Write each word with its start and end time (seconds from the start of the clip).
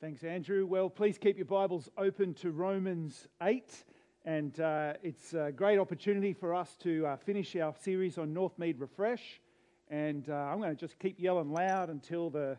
Thanks, 0.00 0.24
Andrew. 0.24 0.64
Well, 0.64 0.88
please 0.88 1.18
keep 1.18 1.36
your 1.36 1.44
Bibles 1.44 1.90
open 1.98 2.32
to 2.36 2.52
Romans 2.52 3.28
8. 3.42 3.84
And 4.24 4.58
uh, 4.58 4.94
it's 5.02 5.34
a 5.34 5.52
great 5.54 5.78
opportunity 5.78 6.32
for 6.32 6.54
us 6.54 6.74
to 6.84 7.06
uh, 7.06 7.16
finish 7.18 7.54
our 7.56 7.74
series 7.82 8.16
on 8.16 8.32
Northmead 8.32 8.80
Refresh. 8.80 9.42
And 9.90 10.26
uh, 10.30 10.32
I'm 10.32 10.56
going 10.56 10.74
to 10.74 10.80
just 10.80 10.98
keep 10.98 11.20
yelling 11.20 11.52
loud 11.52 11.90
until 11.90 12.30
the 12.30 12.56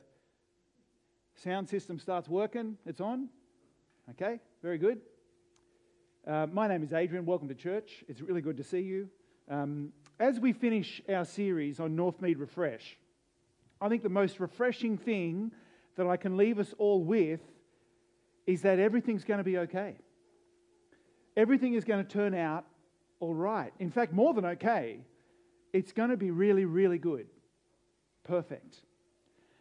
sound 1.34 1.68
system 1.68 1.98
starts 1.98 2.30
working. 2.30 2.78
It's 2.86 3.02
on? 3.02 3.28
Okay, 4.12 4.40
very 4.62 4.78
good. 4.78 5.02
Uh, 6.28 6.46
my 6.46 6.68
name 6.68 6.84
is 6.84 6.94
Adrian. 6.94 7.26
Welcome 7.26 7.48
to 7.48 7.56
church. 7.56 8.04
It's 8.08 8.22
really 8.22 8.42
good 8.42 8.58
to 8.58 8.64
see 8.64 8.82
you. 8.82 9.10
Um, 9.50 9.94
as 10.20 10.40
we 10.40 10.54
finish 10.54 11.02
our 11.10 11.26
series 11.26 11.80
on 11.80 11.98
Northmead 11.98 12.40
Refresh, 12.40 13.00
I 13.82 13.90
think 13.90 14.04
the 14.04 14.10
most 14.10 14.40
refreshing 14.40 14.96
thing 14.96 15.54
that 15.98 16.08
I 16.08 16.18
can 16.18 16.38
leave 16.38 16.60
us 16.60 16.74
all 16.78 17.04
with 17.04 17.42
is 18.48 18.62
that 18.64 18.80
everything's 18.80 19.24
going 19.24 19.40
to 19.40 19.44
be 19.44 19.58
okay. 19.60 19.96
Everything 21.38 21.74
is 21.74 21.84
going 21.84 22.04
to 22.04 22.10
turn 22.10 22.34
out 22.34 22.66
all 23.20 23.34
right. 23.34 23.72
In 23.80 23.90
fact, 23.90 24.14
more 24.14 24.34
than 24.34 24.46
okay, 24.46 25.00
it's 25.74 25.92
going 25.92 26.10
to 26.10 26.18
be 26.18 26.32
really, 26.32 26.66
really 26.66 26.98
good. 26.98 27.28
Perfect. 28.24 28.78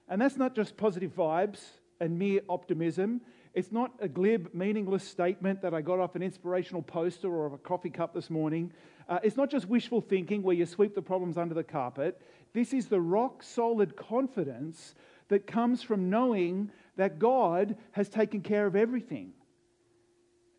And 0.09 0.21
that's 0.21 0.37
not 0.37 0.57
just 0.57 0.77
positive 0.77 1.15
vibes 1.15 1.61
and 2.01 2.19
mere 2.19 2.41
optimism. 2.49 3.21
It's 3.53 3.71
not 3.71 3.93
a 4.01 4.09
glib, 4.09 4.51
meaningless 4.55 5.05
statement 5.05 5.63
that 5.63 5.75
I 5.75 5.83
got 5.83 5.99
off 5.99 6.17
an 6.17 6.23
inspirational 6.23 6.83
poster 6.83 7.29
or 7.29 7.47
of 7.47 7.53
a 7.53 7.59
coffee 7.59 7.91
cup 7.91 8.15
this 8.15 8.31
morning. 8.31 8.73
Uh, 9.09 9.19
it's 9.23 9.37
not 9.37 9.51
just 9.51 9.67
wishful 9.67 10.01
thinking 10.01 10.43
where 10.43 10.55
you 10.55 10.67
sweep 10.67 10.95
the 10.95 11.03
problems 11.03 11.37
under 11.37 11.55
the 11.55 11.65
carpet. 11.65 12.21
This 12.53 12.73
is 12.73 12.87
the 12.87 13.01
rock 13.01 13.43
solid 13.43 13.97
confidence 13.97 14.95
that 15.31 15.47
comes 15.47 15.83
from 15.83 16.11
knowing 16.11 16.71
that 16.97 17.19
God 17.19 17.77
has 17.93 18.09
taken 18.09 18.43
care 18.43 18.67
of 18.67 18.77
everything. 18.77 19.33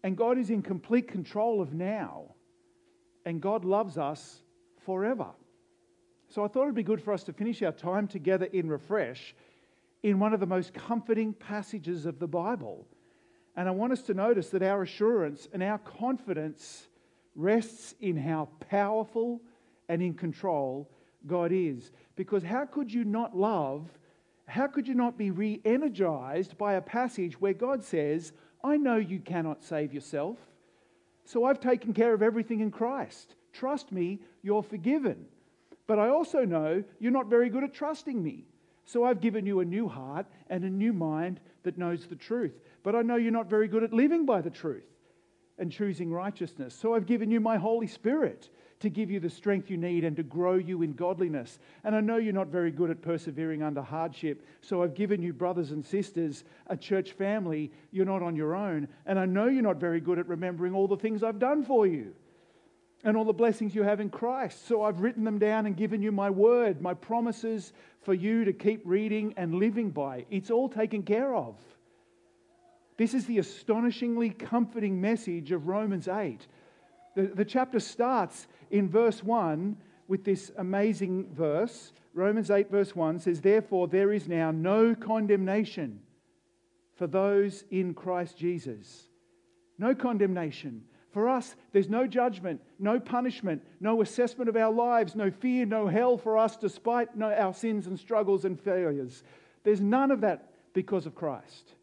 And 0.03 0.17
God 0.17 0.39
is 0.39 0.49
in 0.49 0.63
complete 0.63 1.07
control 1.07 1.61
of 1.61 1.73
now. 1.73 2.33
And 3.25 3.39
God 3.39 3.63
loves 3.63 3.97
us 3.97 4.41
forever. 4.85 5.27
So 6.29 6.43
I 6.43 6.47
thought 6.47 6.63
it'd 6.63 6.75
be 6.75 6.83
good 6.83 7.03
for 7.03 7.13
us 7.13 7.23
to 7.25 7.33
finish 7.33 7.61
our 7.61 7.73
time 7.73 8.07
together 8.07 8.45
in 8.45 8.69
Refresh 8.69 9.35
in 10.01 10.19
one 10.19 10.33
of 10.33 10.39
the 10.39 10.47
most 10.47 10.73
comforting 10.73 11.33
passages 11.33 12.05
of 12.05 12.17
the 12.17 12.27
Bible. 12.27 12.87
And 13.55 13.67
I 13.67 13.71
want 13.71 13.91
us 13.91 14.01
to 14.03 14.13
notice 14.13 14.49
that 14.49 14.63
our 14.63 14.81
assurance 14.81 15.47
and 15.53 15.61
our 15.61 15.77
confidence 15.79 16.87
rests 17.35 17.93
in 17.99 18.15
how 18.15 18.47
powerful 18.69 19.41
and 19.89 20.01
in 20.01 20.13
control 20.13 20.89
God 21.27 21.51
is. 21.51 21.91
Because 22.15 22.43
how 22.43 22.65
could 22.65 22.91
you 22.91 23.03
not 23.03 23.35
love 23.35 23.89
how 24.51 24.67
could 24.67 24.85
you 24.85 24.95
not 24.95 25.17
be 25.17 25.31
re 25.31 25.61
energized 25.63 26.57
by 26.57 26.73
a 26.73 26.81
passage 26.81 27.39
where 27.39 27.53
God 27.53 27.85
says, 27.85 28.33
I 28.61 28.75
know 28.75 28.97
you 28.97 29.19
cannot 29.19 29.63
save 29.63 29.93
yourself, 29.93 30.37
so 31.23 31.45
I've 31.45 31.61
taken 31.61 31.93
care 31.93 32.13
of 32.13 32.21
everything 32.21 32.59
in 32.59 32.69
Christ. 32.69 33.35
Trust 33.53 33.93
me, 33.93 34.19
you're 34.43 34.61
forgiven. 34.61 35.25
But 35.87 35.99
I 35.99 36.09
also 36.09 36.43
know 36.43 36.83
you're 36.99 37.13
not 37.13 37.29
very 37.29 37.49
good 37.49 37.63
at 37.63 37.73
trusting 37.73 38.21
me. 38.21 38.43
So 38.83 39.05
I've 39.05 39.21
given 39.21 39.45
you 39.45 39.61
a 39.61 39.65
new 39.65 39.87
heart 39.87 40.25
and 40.49 40.65
a 40.65 40.69
new 40.69 40.91
mind 40.91 41.39
that 41.63 41.77
knows 41.77 42.05
the 42.05 42.15
truth. 42.15 42.59
But 42.83 42.93
I 42.93 43.03
know 43.03 43.15
you're 43.15 43.31
not 43.31 43.49
very 43.49 43.69
good 43.69 43.83
at 43.83 43.93
living 43.93 44.25
by 44.25 44.41
the 44.41 44.49
truth 44.49 44.83
and 45.57 45.71
choosing 45.71 46.11
righteousness. 46.11 46.73
So 46.73 46.95
I've 46.95 47.05
given 47.05 47.31
you 47.31 47.39
my 47.39 47.57
Holy 47.57 47.87
Spirit 47.87 48.49
to 48.79 48.89
give 48.89 49.11
you 49.11 49.19
the 49.19 49.29
strength 49.29 49.69
you 49.69 49.77
need 49.77 50.03
and 50.03 50.15
to 50.15 50.23
grow 50.23 50.55
you 50.55 50.81
in 50.81 50.93
godliness. 50.93 51.59
And 51.83 51.95
I 51.95 52.01
know 52.01 52.17
you're 52.17 52.33
not 52.33 52.47
very 52.47 52.71
good 52.71 52.89
at 52.89 53.01
persevering 53.01 53.61
under 53.61 53.81
hardship, 53.81 54.45
so 54.61 54.83
I've 54.83 54.95
given 54.95 55.21
you 55.21 55.33
brothers 55.33 55.71
and 55.71 55.85
sisters, 55.85 56.43
a 56.67 56.75
church 56.75 57.11
family. 57.11 57.71
You're 57.91 58.05
not 58.05 58.23
on 58.23 58.35
your 58.35 58.55
own. 58.55 58.87
And 59.05 59.19
I 59.19 59.25
know 59.25 59.47
you're 59.47 59.61
not 59.61 59.77
very 59.77 60.01
good 60.01 60.19
at 60.19 60.27
remembering 60.27 60.73
all 60.73 60.87
the 60.87 60.97
things 60.97 61.23
I've 61.23 61.39
done 61.39 61.63
for 61.63 61.85
you 61.85 62.13
and 63.03 63.17
all 63.17 63.25
the 63.25 63.33
blessings 63.33 63.73
you 63.73 63.83
have 63.83 63.99
in 63.99 64.09
Christ. 64.09 64.67
So 64.67 64.83
I've 64.83 64.99
written 64.99 65.23
them 65.23 65.39
down 65.39 65.65
and 65.65 65.75
given 65.75 66.01
you 66.01 66.11
my 66.11 66.29
word, 66.29 66.81
my 66.81 66.93
promises 66.93 67.73
for 68.01 68.13
you 68.13 68.45
to 68.45 68.53
keep 68.53 68.81
reading 68.85 69.33
and 69.37 69.55
living 69.55 69.91
by. 69.91 70.25
It's 70.29 70.51
all 70.51 70.69
taken 70.69 71.03
care 71.03 71.35
of. 71.35 71.55
This 73.01 73.15
is 73.15 73.25
the 73.25 73.39
astonishingly 73.39 74.29
comforting 74.29 75.01
message 75.01 75.51
of 75.51 75.67
Romans 75.67 76.07
8. 76.07 76.45
The, 77.15 77.23
the 77.23 77.43
chapter 77.43 77.79
starts 77.79 78.45
in 78.69 78.87
verse 78.87 79.23
1 79.23 79.75
with 80.07 80.23
this 80.23 80.51
amazing 80.59 81.33
verse. 81.33 81.93
Romans 82.13 82.51
8, 82.51 82.69
verse 82.69 82.95
1 82.95 83.17
says, 83.17 83.41
Therefore, 83.41 83.87
there 83.87 84.13
is 84.13 84.27
now 84.27 84.51
no 84.51 84.93
condemnation 84.93 86.01
for 86.93 87.07
those 87.07 87.63
in 87.71 87.95
Christ 87.95 88.37
Jesus. 88.37 89.07
No 89.79 89.95
condemnation. 89.95 90.83
For 91.09 91.27
us, 91.27 91.55
there's 91.71 91.89
no 91.89 92.05
judgment, 92.05 92.61
no 92.77 92.99
punishment, 92.99 93.63
no 93.79 94.03
assessment 94.03 94.47
of 94.47 94.55
our 94.55 94.71
lives, 94.71 95.15
no 95.15 95.31
fear, 95.31 95.65
no 95.65 95.87
hell 95.87 96.19
for 96.19 96.37
us 96.37 96.55
despite 96.55 97.09
our 97.19 97.55
sins 97.55 97.87
and 97.87 97.97
struggles 97.97 98.45
and 98.45 98.61
failures. 98.61 99.23
There's 99.63 99.81
none 99.81 100.11
of 100.11 100.21
that 100.21 100.51
because 100.75 101.07
of 101.07 101.15
Christ. 101.15 101.73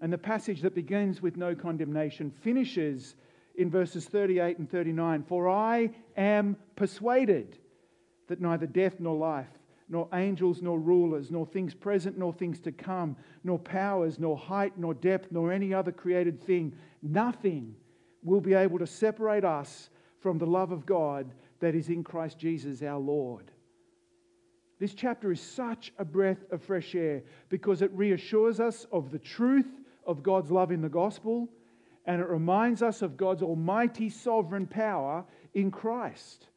And 0.00 0.12
the 0.12 0.18
passage 0.18 0.60
that 0.62 0.74
begins 0.74 1.20
with 1.20 1.36
no 1.36 1.54
condemnation 1.54 2.30
finishes 2.30 3.16
in 3.56 3.70
verses 3.70 4.06
38 4.06 4.58
and 4.58 4.70
39 4.70 5.24
For 5.24 5.48
I 5.48 5.90
am 6.16 6.56
persuaded 6.76 7.58
that 8.28 8.40
neither 8.40 8.66
death 8.66 9.00
nor 9.00 9.16
life, 9.16 9.48
nor 9.88 10.08
angels 10.12 10.62
nor 10.62 10.78
rulers, 10.78 11.30
nor 11.30 11.46
things 11.46 11.74
present 11.74 12.16
nor 12.16 12.32
things 12.32 12.60
to 12.60 12.72
come, 12.72 13.16
nor 13.42 13.58
powers, 13.58 14.18
nor 14.18 14.36
height, 14.36 14.74
nor 14.76 14.94
depth, 14.94 15.32
nor 15.32 15.50
any 15.50 15.74
other 15.74 15.90
created 15.90 16.40
thing, 16.40 16.72
nothing 17.02 17.74
will 18.22 18.40
be 18.40 18.54
able 18.54 18.78
to 18.78 18.86
separate 18.86 19.44
us 19.44 19.90
from 20.20 20.38
the 20.38 20.46
love 20.46 20.72
of 20.72 20.86
God 20.86 21.32
that 21.60 21.74
is 21.74 21.88
in 21.88 22.04
Christ 22.04 22.38
Jesus 22.38 22.82
our 22.82 22.98
Lord. 22.98 23.50
This 24.78 24.94
chapter 24.94 25.32
is 25.32 25.40
such 25.40 25.92
a 25.98 26.04
breath 26.04 26.44
of 26.52 26.62
fresh 26.62 26.94
air 26.94 27.22
because 27.48 27.82
it 27.82 27.90
reassures 27.92 28.60
us 28.60 28.86
of 28.92 29.10
the 29.10 29.18
truth 29.18 29.66
of 30.08 30.24
God's 30.24 30.50
love 30.50 30.72
in 30.72 30.82
the 30.82 30.88
gospel 30.88 31.48
and 32.08 32.22
it 32.22 32.28
reminds 32.28 32.82
us 32.82 33.02
of 33.02 33.18
God's 33.18 33.42
almighty 33.42 34.08
sovereign 34.08 34.66
power 34.66 35.26
in 35.52 35.70
Christ, 35.70 36.48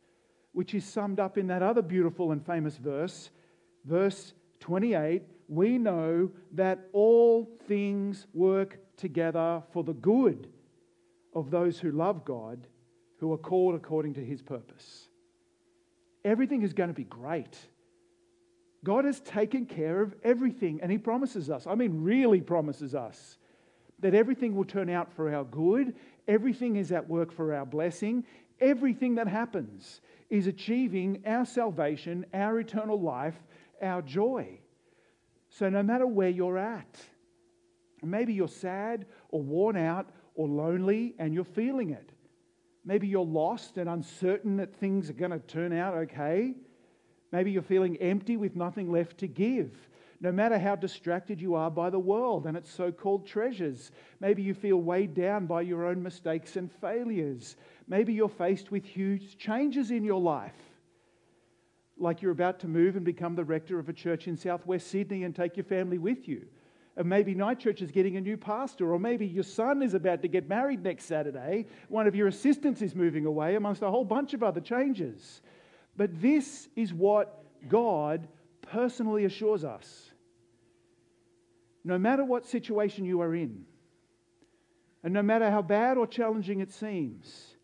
which 0.54 0.74
is 0.74 0.86
summed 0.86 1.20
up 1.20 1.38
in 1.38 1.48
that 1.48 1.62
other 1.62 1.82
beautiful 1.82 2.32
and 2.32 2.44
famous 2.44 2.78
verse, 2.78 3.30
verse 3.84 4.34
28. 4.62 5.24
We 5.50 5.78
know 5.78 6.32
that 6.54 6.88
all 6.94 7.50
things 7.68 8.28
work 8.34 8.80
together 8.96 9.62
for 9.74 9.84
the 9.84 9.94
good 9.94 10.48
of 11.34 11.52
those 11.52 11.78
who 11.78 11.92
love 11.92 12.24
God, 12.24 12.66
who 13.18 13.34
are 13.34 13.38
called 13.38 13.76
according 13.76 14.14
to 14.14 14.24
his 14.24 14.42
purpose. 14.42 15.10
Everything 16.24 16.62
is 16.62 16.72
going 16.72 16.90
to 16.90 16.94
be 16.94 17.04
great. 17.04 17.58
God 18.86 19.04
has 19.04 19.20
taken 19.20 19.66
care 19.66 20.02
of 20.02 20.16
everything, 20.24 20.80
and 20.82 20.90
he 20.90 20.98
promises 20.98 21.50
us, 21.50 21.68
I 21.68 21.76
mean, 21.76 22.04
really 22.04 22.40
promises 22.40 22.96
us 22.96 23.38
that 24.02 24.14
everything 24.14 24.56
will 24.56 24.66
turn 24.66 24.90
out 24.90 25.12
for 25.14 25.34
our 25.34 25.44
good, 25.44 25.96
everything 26.28 26.76
is 26.76 26.92
at 26.92 27.08
work 27.08 27.32
for 27.32 27.54
our 27.54 27.66
blessing, 27.66 28.24
everything 28.60 29.16
that 29.16 29.28
happens 29.28 30.02
is 30.30 30.48
achieving 30.48 31.22
our 31.26 31.46
salvation, 31.46 32.26
our 32.34 32.60
eternal 32.60 33.00
life, 33.00 33.36
our 33.82 34.02
joy. 34.02 34.60
So, 35.50 35.70
no 35.70 35.84
matter 35.84 36.08
where 36.08 36.30
you're 36.30 36.58
at, 36.58 37.00
maybe 38.02 38.34
you're 38.34 38.48
sad 38.48 39.06
or 39.30 39.42
worn 39.42 39.78
out 39.78 40.10
or 40.36 40.48
lonely 40.48 41.14
and 41.20 41.34
you're 41.34 41.44
feeling 41.44 41.92
it. 41.92 42.12
Maybe 42.86 43.08
you're 43.08 43.26
lost 43.26 43.78
and 43.78 43.90
uncertain 43.90 44.58
that 44.58 44.74
things 44.74 45.10
are 45.10 45.14
going 45.14 45.32
to 45.32 45.40
turn 45.40 45.74
out 45.74 45.94
okay. 45.94 46.56
Maybe 47.32 47.52
you're 47.52 47.62
feeling 47.62 47.98
empty 47.98 48.38
with 48.38 48.56
nothing 48.56 48.92
left 48.92 49.18
to 49.20 49.28
give 49.28 49.72
no 50.22 50.32
matter 50.32 50.60
how 50.60 50.76
distracted 50.76 51.42
you 51.42 51.56
are 51.56 51.72
by 51.72 51.90
the 51.90 52.00
world 52.00 52.46
and 52.46 52.56
its 52.56 52.72
so 52.72 52.92
called 52.92 53.26
treasures. 53.26 53.92
Maybe 54.20 54.44
you 54.44 54.54
feel 54.54 54.78
weighed 54.78 55.16
down 55.16 55.48
by 55.48 55.62
your 55.62 55.88
own 55.88 56.02
mistakes 56.02 56.56
and 56.58 56.72
failures. 56.72 57.58
Maybe 57.88 58.14
you're 58.14 58.30
faced 58.30 58.70
with 58.70 58.86
huge 58.86 59.40
changes 59.40 59.90
in 59.90 60.04
your 60.04 60.22
life, 60.22 60.56
like 61.98 62.22
you're 62.22 62.32
about 62.32 62.60
to 62.60 62.68
move 62.68 62.96
and 62.96 63.04
become 63.04 63.36
the 63.36 63.44
rector 63.44 63.80
of 63.80 63.90
a 63.90 63.94
church 63.94 64.28
in 64.28 64.38
southwest 64.38 64.88
Sydney 64.88 65.24
and 65.24 65.36
take 65.36 65.58
your 65.58 65.64
family 65.64 65.98
with 65.98 66.28
you. 66.28 66.46
And 66.98 67.10
maybe 67.10 67.34
Night 67.34 67.60
Church 67.60 67.82
is 67.82 67.90
getting 67.90 68.18
a 68.18 68.22
new 68.22 68.38
pastor, 68.38 68.94
or 68.94 69.00
maybe 69.00 69.26
your 69.26 69.46
son 69.46 69.82
is 69.82 69.96
about 69.96 70.22
to 70.22 70.28
get 70.28 70.48
married 70.48 70.84
next 70.84 71.06
Saturday. 71.06 71.66
One 71.88 72.06
of 72.06 72.16
your 72.16 72.28
assistants 72.28 72.84
is 72.84 72.94
moving 72.94 73.26
away, 73.26 73.56
amongst 73.56 73.82
a 73.82 73.90
whole 73.90 74.06
bunch 74.06 74.36
of 74.36 74.44
other 74.44 74.62
changes. 74.62 75.42
But 75.98 76.22
this 76.22 76.68
is 76.76 76.94
what 76.94 77.44
God 77.68 78.28
personally 78.62 79.26
assures 79.26 79.64
us 79.64 80.11
no 81.84 81.98
matter 81.98 82.24
what 82.24 82.46
situation 82.46 83.06
you 83.06 83.22
are 83.22 83.36
in, 83.36 83.66
and 85.04 85.14
no 85.14 85.24
matter 85.24 85.50
how 85.50 85.62
bad 85.62 85.98
or 85.98 86.06
challenging 86.06 86.60
it 86.60 86.72
seems, 86.72 87.56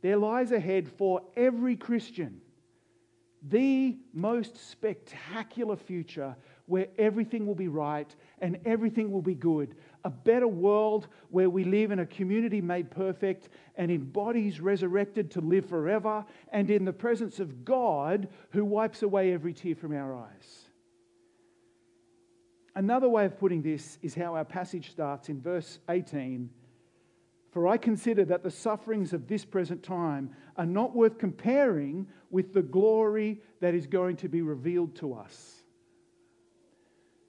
there 0.00 0.16
lies 0.16 0.52
ahead 0.52 0.88
for 0.88 1.22
every 1.36 1.76
Christian 1.76 2.40
the 3.42 3.96
most 4.12 4.56
spectacular 4.70 5.76
future 5.76 6.36
where 6.66 6.88
everything 6.98 7.46
will 7.46 7.54
be 7.54 7.68
right 7.68 8.14
and 8.40 8.58
everything 8.64 9.10
will 9.10 9.22
be 9.22 9.34
good. 9.34 9.74
A 10.04 10.10
better 10.10 10.48
world 10.48 11.08
where 11.30 11.48
we 11.48 11.64
live 11.64 11.90
in 11.90 12.00
a 12.00 12.06
community 12.06 12.60
made 12.60 12.90
perfect 12.90 13.48
and 13.76 13.90
in 13.90 14.04
bodies 14.04 14.60
resurrected 14.60 15.30
to 15.32 15.40
live 15.40 15.66
forever 15.66 16.24
and 16.52 16.70
in 16.70 16.84
the 16.84 16.92
presence 16.92 17.40
of 17.40 17.64
God 17.64 18.28
who 18.50 18.64
wipes 18.64 19.02
away 19.02 19.32
every 19.32 19.54
tear 19.54 19.74
from 19.74 19.94
our 19.94 20.14
eyes. 20.14 20.67
Another 22.78 23.08
way 23.08 23.24
of 23.24 23.36
putting 23.40 23.60
this 23.60 23.98
is 24.02 24.14
how 24.14 24.36
our 24.36 24.44
passage 24.44 24.92
starts 24.92 25.28
in 25.28 25.40
verse 25.40 25.80
18 25.90 26.48
For 27.50 27.66
I 27.66 27.76
consider 27.76 28.24
that 28.26 28.44
the 28.44 28.52
sufferings 28.52 29.12
of 29.12 29.26
this 29.26 29.44
present 29.44 29.82
time 29.82 30.30
are 30.56 30.64
not 30.64 30.94
worth 30.94 31.18
comparing 31.18 32.06
with 32.30 32.54
the 32.54 32.62
glory 32.62 33.40
that 33.60 33.74
is 33.74 33.88
going 33.88 34.14
to 34.18 34.28
be 34.28 34.42
revealed 34.42 34.94
to 34.98 35.12
us. 35.12 35.64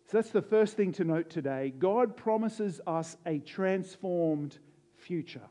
So 0.06 0.18
that's 0.18 0.30
the 0.30 0.44
first 0.44 0.78
thing 0.78 0.92
to 0.94 1.04
note 1.04 1.32
today. 1.32 1.74
God 1.80 2.16
promises 2.16 2.80
us 2.86 3.18
a 3.26 3.40
transformed 3.40 4.60
future. 4.98 5.50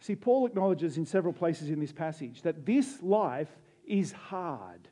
See, 0.00 0.16
Paul 0.16 0.46
acknowledges 0.46 0.98
in 0.98 1.06
several 1.06 1.32
places 1.32 1.70
in 1.70 1.78
this 1.78 1.92
passage 1.92 2.42
that 2.42 2.66
this 2.66 3.00
life 3.04 3.56
is 3.86 4.10
hard. 4.10 4.88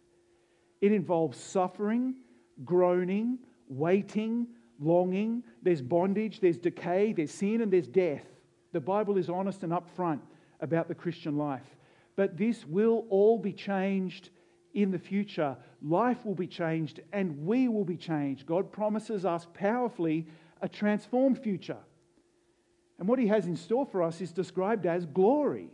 It 0.80 0.92
involves 0.92 1.36
suffering, 1.36 2.14
groaning, 2.64 3.38
waiting, 3.68 4.46
longing. 4.78 5.42
There's 5.62 5.82
bondage, 5.82 6.40
there's 6.40 6.58
decay, 6.58 7.12
there's 7.12 7.32
sin, 7.32 7.60
and 7.60 7.72
there's 7.72 7.88
death. 7.88 8.24
The 8.72 8.80
Bible 8.80 9.18
is 9.18 9.28
honest 9.28 9.62
and 9.62 9.72
upfront 9.72 10.20
about 10.60 10.88
the 10.88 10.94
Christian 10.94 11.36
life. 11.36 11.76
But 12.16 12.36
this 12.36 12.66
will 12.66 13.06
all 13.08 13.38
be 13.38 13.52
changed 13.52 14.30
in 14.74 14.90
the 14.90 14.98
future. 14.98 15.56
Life 15.82 16.24
will 16.24 16.34
be 16.34 16.46
changed 16.46 17.00
and 17.12 17.46
we 17.46 17.68
will 17.68 17.84
be 17.84 17.96
changed. 17.96 18.46
God 18.46 18.70
promises 18.70 19.24
us 19.24 19.46
powerfully 19.54 20.26
a 20.60 20.68
transformed 20.68 21.38
future. 21.38 21.78
And 22.98 23.08
what 23.08 23.18
He 23.18 23.26
has 23.28 23.46
in 23.46 23.56
store 23.56 23.86
for 23.86 24.02
us 24.02 24.20
is 24.20 24.32
described 24.32 24.86
as 24.86 25.06
glory. 25.06 25.70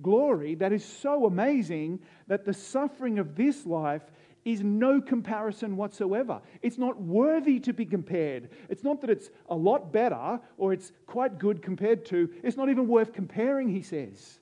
Glory 0.00 0.54
that 0.56 0.72
is 0.72 0.84
so 0.84 1.26
amazing 1.26 2.00
that 2.28 2.44
the 2.44 2.54
suffering 2.54 3.18
of 3.18 3.34
this 3.36 3.66
life 3.66 4.02
is 4.52 4.62
no 4.62 5.00
comparison 5.00 5.76
whatsoever. 5.76 6.40
It's 6.62 6.78
not 6.78 7.00
worthy 7.00 7.60
to 7.60 7.72
be 7.74 7.84
compared. 7.84 8.48
It's 8.70 8.82
not 8.82 9.02
that 9.02 9.10
it's 9.10 9.30
a 9.50 9.54
lot 9.54 9.92
better 9.92 10.40
or 10.56 10.72
it's 10.72 10.92
quite 11.06 11.38
good 11.38 11.60
compared 11.60 12.06
to, 12.06 12.30
it's 12.42 12.56
not 12.56 12.70
even 12.70 12.88
worth 12.88 13.12
comparing, 13.12 13.68
he 13.68 13.82
says. 13.82 14.38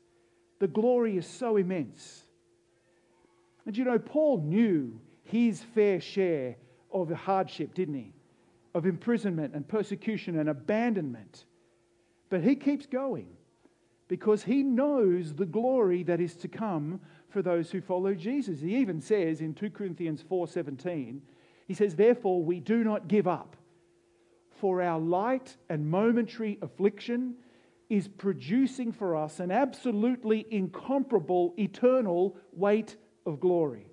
The 0.60 0.68
glory 0.68 1.16
is 1.16 1.26
so 1.26 1.56
immense. 1.56 2.22
And 3.66 3.76
you 3.76 3.84
know, 3.84 3.98
Paul 3.98 4.42
knew 4.42 5.00
his 5.24 5.62
fair 5.74 6.00
share 6.00 6.56
of 6.92 7.10
hardship, 7.10 7.74
didn't 7.74 7.94
he? 7.94 8.12
Of 8.74 8.86
imprisonment 8.86 9.54
and 9.54 9.66
persecution 9.66 10.38
and 10.38 10.48
abandonment. 10.48 11.46
But 12.30 12.42
he 12.42 12.54
keeps 12.54 12.86
going 12.86 13.26
because 14.08 14.44
he 14.44 14.62
knows 14.62 15.34
the 15.34 15.46
glory 15.46 16.04
that 16.04 16.20
is 16.20 16.36
to 16.36 16.48
come 16.48 17.00
for 17.36 17.42
those 17.42 17.70
who 17.70 17.82
follow 17.82 18.14
Jesus. 18.14 18.62
He 18.62 18.76
even 18.76 18.98
says 18.98 19.42
in 19.42 19.52
2 19.52 19.68
Corinthians 19.68 20.22
4:17, 20.22 21.20
he 21.66 21.74
says, 21.74 21.94
"Therefore 21.94 22.42
we 22.42 22.60
do 22.60 22.82
not 22.82 23.08
give 23.08 23.28
up, 23.28 23.58
for 24.48 24.80
our 24.80 24.98
light 24.98 25.58
and 25.68 25.90
momentary 25.90 26.56
affliction 26.62 27.36
is 27.90 28.08
producing 28.08 28.90
for 28.90 29.14
us 29.14 29.38
an 29.38 29.50
absolutely 29.50 30.46
incomparable 30.50 31.52
eternal 31.58 32.38
weight 32.54 32.96
of 33.26 33.38
glory. 33.38 33.92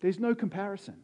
There's 0.00 0.20
no 0.20 0.34
comparison. 0.34 1.02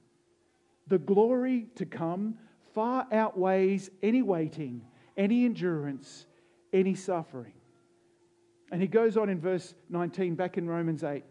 The 0.89 0.99
glory 0.99 1.71
to 1.77 1.87
come 1.87 2.37
far 2.75 3.09
outweighs 3.11 3.89
any 4.03 4.21
waiting, 4.21 4.87
any 5.17 5.47
endurance, 5.47 6.27
any 6.71 6.95
suffering. 6.95 7.58
And 8.71 8.81
he 8.81 8.89
goes 8.89 9.17
on 9.17 9.29
in 9.29 9.41
verse 9.41 9.75
19, 9.89 10.35
back 10.35 10.59
in 10.59 10.69
Romans 10.69 11.03
8, 11.03 11.25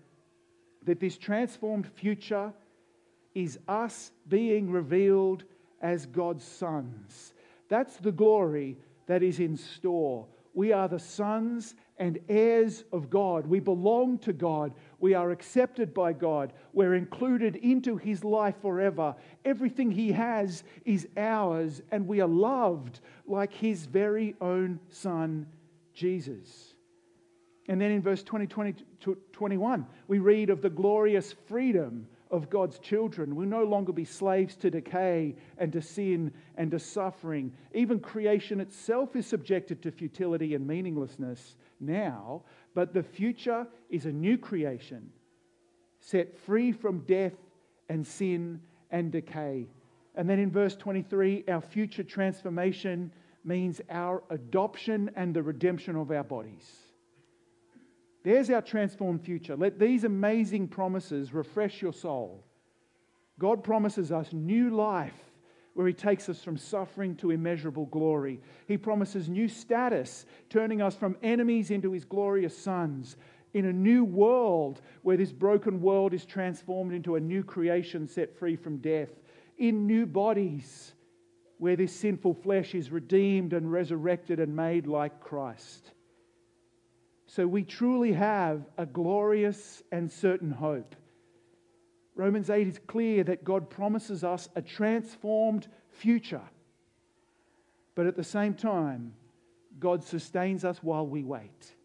that 0.86 1.00
this 1.00 1.18
transformed 1.18 1.88
future 1.88 2.52
is 3.36 3.60
us 3.68 4.12
being 4.28 4.72
revealed 4.72 5.44
as 5.82 6.06
God's 6.08 6.44
sons. 6.44 7.34
That's 7.70 7.98
the 7.98 8.12
glory 8.12 8.78
that 9.06 9.22
is 9.22 9.40
in 9.40 9.56
store. 9.58 10.26
We 10.54 10.74
are 10.74 10.88
the 10.88 10.98
sons 10.98 11.76
and 12.00 12.20
heirs 12.30 12.84
of 12.92 13.12
God. 13.12 13.46
We 13.46 13.60
belong 13.60 14.18
to 14.20 14.34
God. 14.34 14.74
We 15.00 15.14
are 15.14 15.30
accepted 15.30 15.94
by 15.94 16.14
God. 16.14 16.54
We're 16.74 16.96
included 16.96 17.58
into 17.58 17.98
His 17.98 18.24
life 18.24 18.56
forever. 18.62 19.16
Everything 19.46 19.92
He 19.92 20.12
has 20.14 20.64
is 20.84 21.08
ours, 21.16 21.82
and 21.92 22.08
we 22.08 22.22
are 22.22 22.28
loved 22.28 23.02
like 23.28 23.54
His 23.54 23.86
very 23.86 24.36
own 24.42 24.80
Son, 24.90 25.46
Jesus. 25.94 26.67
And 27.68 27.82
then 27.82 27.92
in 27.92 28.02
verse 28.02 28.24
20, 28.24 28.48
20 28.48 28.76
21, 29.32 29.86
we 30.08 30.20
read 30.20 30.50
of 30.50 30.62
the 30.62 30.70
glorious 30.70 31.34
freedom 31.48 32.08
of 32.32 32.50
God's 32.50 32.80
children. 32.80 33.36
We'll 33.36 33.48
no 33.48 33.64
longer 33.64 33.92
be 33.92 34.06
slaves 34.06 34.56
to 34.58 34.70
decay 34.70 35.36
and 35.58 35.72
to 35.74 35.82
sin 35.82 36.32
and 36.56 36.72
to 36.72 36.80
suffering. 36.80 37.54
Even 37.74 38.00
creation 38.00 38.60
itself 38.60 39.16
is 39.16 39.26
subjected 39.26 39.82
to 39.84 39.92
futility 39.92 40.56
and 40.56 40.66
meaninglessness 40.68 41.56
now, 41.80 42.44
but 42.74 42.94
the 42.94 43.04
future 43.04 43.68
is 43.90 44.06
a 44.06 44.12
new 44.12 44.38
creation 44.38 45.10
set 46.00 46.38
free 46.38 46.72
from 46.72 47.00
death 47.00 47.34
and 47.90 48.06
sin 48.06 48.62
and 48.92 49.12
decay. 49.12 49.68
And 50.16 50.30
then 50.30 50.40
in 50.40 50.50
verse 50.50 50.76
23, 50.76 51.44
our 51.48 51.62
future 51.62 52.04
transformation 52.04 53.12
means 53.44 53.82
our 53.90 54.24
adoption 54.30 55.12
and 55.16 55.34
the 55.34 55.44
redemption 55.44 55.96
of 55.96 56.12
our 56.12 56.24
bodies. 56.24 56.87
There's 58.28 58.50
our 58.50 58.62
transformed 58.62 59.24
future. 59.24 59.56
Let 59.56 59.80
these 59.80 60.04
amazing 60.04 60.68
promises 60.68 61.34
refresh 61.34 61.82
your 61.82 61.94
soul. 61.94 62.44
God 63.40 63.64
promises 63.64 64.12
us 64.12 64.34
new 64.34 64.70
life 64.70 65.16
where 65.76 65.88
He 65.88 65.94
takes 65.94 66.28
us 66.28 66.44
from 66.44 66.58
suffering 66.58 67.16
to 67.18 67.32
immeasurable 67.32 67.86
glory. 67.86 68.42
He 68.68 68.76
promises 68.76 69.30
new 69.30 69.48
status, 69.48 70.26
turning 70.50 70.82
us 70.82 70.94
from 70.94 71.16
enemies 71.24 71.72
into 71.72 71.94
His 71.94 72.04
glorious 72.04 72.58
sons. 72.58 73.16
In 73.54 73.68
a 73.68 73.72
new 73.72 74.04
world 74.04 74.82
where 75.04 75.16
this 75.16 75.32
broken 75.32 75.80
world 75.80 76.14
is 76.14 76.26
transformed 76.26 76.92
into 76.92 77.16
a 77.16 77.22
new 77.22 77.46
creation 77.46 78.10
set 78.10 78.38
free 78.38 78.58
from 78.58 78.80
death. 78.80 79.22
In 79.58 79.88
new 79.88 80.06
bodies 80.06 80.92
where 81.60 81.78
this 81.78 81.96
sinful 81.96 82.34
flesh 82.34 82.76
is 82.76 82.92
redeemed 82.92 83.54
and 83.54 83.72
resurrected 83.72 84.42
and 84.42 84.54
made 84.54 84.86
like 84.86 85.22
Christ. 85.22 85.94
So 87.28 87.46
we 87.46 87.64
truly 87.64 88.14
have 88.14 88.66
a 88.78 88.86
glorious 88.86 89.84
and 89.92 90.12
certain 90.12 90.52
hope 90.52 90.96
Romans 92.18 92.50
8 92.50 92.68
is 92.68 92.80
clear 92.88 93.24
that 93.26 93.44
God 93.44 93.70
promises 93.70 94.24
us 94.24 94.50
a 94.56 94.62
transformed 94.62 95.68
future. 95.92 96.42
But 97.94 98.08
at 98.08 98.16
the 98.16 98.24
same 98.24 98.56
time, 98.56 99.14
God 99.80 100.04
sustains 100.04 100.66
us 100.66 100.80
while 100.82 101.06
we 101.06 101.24
wait. 101.24 101.76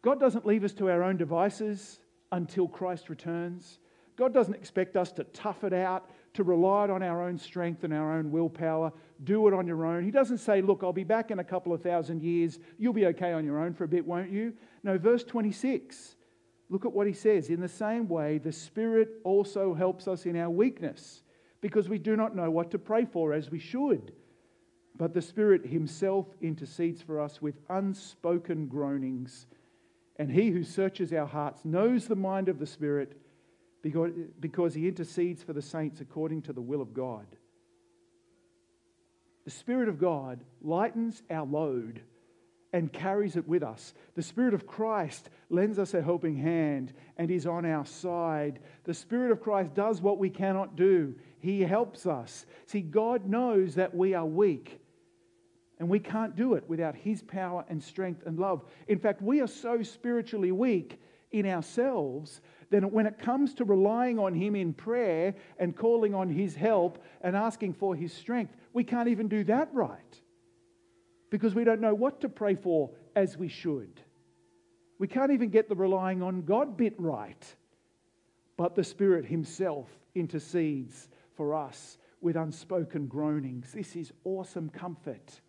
God 0.00 0.18
doesn't 0.18 0.46
leave 0.46 0.64
us 0.64 0.72
to 0.74 0.88
our 0.88 1.02
own 1.02 1.18
devices 1.18 2.00
until 2.32 2.66
Christ 2.66 3.10
returns. 3.10 3.78
God 4.16 4.32
doesn't 4.32 4.54
expect 4.54 4.96
us 4.96 5.12
to 5.12 5.24
tough 5.24 5.64
it 5.64 5.74
out, 5.74 6.10
to 6.34 6.42
rely 6.42 6.88
on 6.88 7.02
our 7.02 7.22
own 7.22 7.36
strength 7.36 7.84
and 7.84 7.92
our 7.92 8.16
own 8.16 8.30
willpower, 8.30 8.90
do 9.24 9.48
it 9.48 9.54
on 9.54 9.66
your 9.66 9.84
own. 9.84 10.04
He 10.04 10.10
doesn't 10.10 10.38
say, 10.38 10.62
Look, 10.62 10.82
I'll 10.82 10.92
be 10.92 11.04
back 11.04 11.30
in 11.30 11.38
a 11.38 11.44
couple 11.44 11.72
of 11.72 11.82
thousand 11.82 12.22
years. 12.22 12.58
You'll 12.78 12.92
be 12.92 13.06
okay 13.06 13.32
on 13.32 13.44
your 13.44 13.60
own 13.60 13.74
for 13.74 13.84
a 13.84 13.88
bit, 13.88 14.06
won't 14.06 14.30
you? 14.30 14.54
No, 14.82 14.98
verse 14.98 15.24
26 15.24 16.16
Look 16.70 16.84
at 16.84 16.92
what 16.92 17.06
he 17.06 17.12
says. 17.12 17.48
In 17.48 17.60
the 17.60 17.68
same 17.68 18.08
way, 18.08 18.38
the 18.38 18.52
Spirit 18.52 19.20
also 19.24 19.74
helps 19.74 20.06
us 20.06 20.26
in 20.26 20.36
our 20.36 20.50
weakness 20.50 21.22
because 21.60 21.88
we 21.88 21.98
do 21.98 22.14
not 22.14 22.36
know 22.36 22.50
what 22.50 22.70
to 22.72 22.78
pray 22.78 23.04
for 23.04 23.32
as 23.32 23.50
we 23.50 23.58
should. 23.58 24.12
But 24.96 25.14
the 25.14 25.22
Spirit 25.22 25.64
Himself 25.64 26.26
intercedes 26.40 27.00
for 27.00 27.20
us 27.20 27.40
with 27.40 27.58
unspoken 27.70 28.66
groanings. 28.66 29.46
And 30.16 30.30
He 30.30 30.50
who 30.50 30.62
searches 30.62 31.12
our 31.12 31.26
hearts 31.26 31.64
knows 31.64 32.06
the 32.06 32.16
mind 32.16 32.48
of 32.48 32.58
the 32.58 32.66
Spirit 32.66 33.16
because, 33.80 34.74
He 34.74 34.88
intercedes 34.88 35.42
for 35.42 35.52
the 35.52 35.62
saints 35.62 36.00
according 36.00 36.42
to 36.42 36.52
the 36.52 36.60
will 36.60 36.82
of 36.82 36.92
God. 36.92 37.26
The 39.48 39.54
Spirit 39.54 39.88
of 39.88 39.98
God 39.98 40.44
lightens 40.60 41.22
our 41.30 41.46
load 41.46 42.02
and 42.74 42.92
carries 42.92 43.34
it 43.34 43.48
with 43.48 43.62
us. 43.62 43.94
The 44.14 44.22
Spirit 44.22 44.52
of 44.52 44.66
Christ 44.66 45.30
lends 45.48 45.78
us 45.78 45.94
a 45.94 46.02
helping 46.02 46.36
hand 46.36 46.92
and 47.16 47.30
is 47.30 47.46
on 47.46 47.64
our 47.64 47.86
side. 47.86 48.58
The 48.84 48.92
Spirit 48.92 49.32
of 49.32 49.40
Christ 49.40 49.72
does 49.72 50.02
what 50.02 50.18
we 50.18 50.28
cannot 50.28 50.76
do, 50.76 51.14
He 51.38 51.62
helps 51.62 52.04
us. 52.04 52.44
See, 52.66 52.82
God 52.82 53.24
knows 53.24 53.74
that 53.76 53.94
we 53.94 54.12
are 54.12 54.26
weak. 54.26 54.82
And 55.78 55.88
we 55.88 55.98
can't 55.98 56.36
do 56.36 56.52
it 56.52 56.68
without 56.68 56.94
His 56.94 57.22
power 57.22 57.64
and 57.70 57.82
strength 57.82 58.24
and 58.26 58.38
love. 58.38 58.66
In 58.86 58.98
fact, 58.98 59.22
we 59.22 59.40
are 59.40 59.46
so 59.46 59.82
spiritually 59.82 60.52
weak 60.52 61.00
in 61.30 61.46
ourselves 61.46 62.42
then 62.70 62.90
when 62.90 63.06
it 63.06 63.18
comes 63.18 63.54
to 63.54 63.64
relying 63.64 64.18
on 64.18 64.34
Him 64.34 64.54
in 64.54 64.72
prayer 64.72 65.34
and 65.58 65.76
calling 65.76 66.14
on 66.14 66.28
His 66.28 66.54
help 66.54 67.02
and 67.22 67.34
asking 67.34 67.74
for 67.74 67.94
His 67.94 68.12
strength, 68.12 68.54
we 68.72 68.84
can't 68.84 69.08
even 69.08 69.28
do 69.28 69.44
that 69.44 69.68
right 69.72 70.20
because 71.30 71.54
we 71.54 71.64
don't 71.64 71.80
know 71.80 71.94
what 71.94 72.20
to 72.20 72.28
pray 72.28 72.54
for 72.54 72.90
as 73.16 73.36
we 73.36 73.48
should. 73.48 74.00
We 74.98 75.08
can't 75.08 75.30
even 75.30 75.50
get 75.50 75.68
the 75.68 75.76
relying 75.76 76.22
on 76.22 76.42
God 76.42 76.76
bit 76.76 76.94
right. 76.98 77.44
But 78.56 78.74
the 78.74 78.84
Spirit 78.84 79.24
Himself 79.24 79.88
intercedes 80.14 81.08
for 81.36 81.54
us 81.54 81.98
with 82.20 82.36
unspoken 82.36 83.06
groanings. 83.06 83.72
This 83.72 83.94
is 83.94 84.12
awesome 84.24 84.68
comfort 84.70 85.40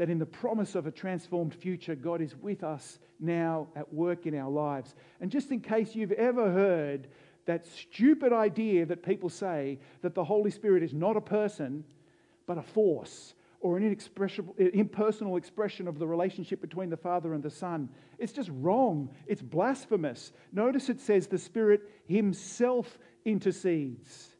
that 0.00 0.08
in 0.08 0.18
the 0.18 0.24
promise 0.24 0.76
of 0.76 0.86
a 0.86 0.90
transformed 0.90 1.52
future, 1.54 1.94
God 1.94 2.22
is 2.22 2.34
with 2.34 2.64
us 2.64 2.98
now 3.18 3.68
at 3.76 3.92
work 3.92 4.24
in 4.24 4.34
our 4.34 4.48
lives. 4.48 4.94
And 5.20 5.30
just 5.30 5.50
in 5.50 5.60
case 5.60 5.94
you've 5.94 6.12
ever 6.12 6.50
heard 6.50 7.08
that 7.44 7.66
stupid 7.66 8.32
idea 8.32 8.86
that 8.86 9.02
people 9.02 9.28
say 9.28 9.78
that 10.00 10.14
the 10.14 10.24
Holy 10.24 10.50
Spirit 10.50 10.82
is 10.82 10.94
not 10.94 11.18
a 11.18 11.20
person, 11.20 11.84
but 12.46 12.56
a 12.56 12.62
force 12.62 13.34
or 13.60 13.76
an 13.76 13.94
impersonal 14.56 15.36
expression 15.36 15.86
of 15.86 15.98
the 15.98 16.06
relationship 16.06 16.62
between 16.62 16.88
the 16.88 16.96
Father 16.96 17.34
and 17.34 17.42
the 17.42 17.50
Son. 17.50 17.90
It's 18.18 18.32
just 18.32 18.48
wrong. 18.54 19.10
It's 19.26 19.42
blasphemous. 19.42 20.32
Notice 20.50 20.88
it 20.88 21.00
says 21.00 21.26
the 21.26 21.36
Spirit 21.36 21.82
Himself 22.06 22.98
intercedes 23.26 24.34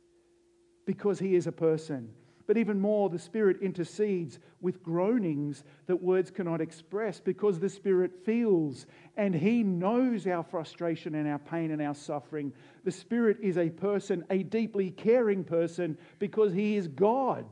because 0.87 1.19
He 1.19 1.35
is 1.35 1.47
a 1.47 1.53
person. 1.53 2.15
But 2.51 2.59
even 2.59 2.81
more, 2.81 3.09
the 3.09 3.17
Spirit 3.17 3.59
intercedes 3.63 4.41
with 4.61 4.83
groanings 4.83 5.63
that 5.87 6.03
words 6.03 6.33
cannot 6.33 6.61
express 6.61 7.21
because 7.21 7.61
the 7.61 7.69
Spirit 7.69 8.11
feels 8.25 8.87
and 9.17 9.33
He 9.33 9.63
knows 9.63 10.27
our 10.27 10.43
frustration 10.43 11.15
and 11.15 11.29
our 11.29 11.39
pain 11.39 11.71
and 11.71 11.81
our 11.81 11.95
suffering. 11.95 12.53
The 12.83 12.91
Spirit 12.91 13.37
is 13.41 13.57
a 13.57 13.71
person, 13.71 14.25
a 14.31 14.43
deeply 14.43 14.91
caring 14.91 15.45
person, 15.45 15.97
because 16.19 16.53
He 16.53 16.75
is 16.75 16.89
God. 16.89 17.47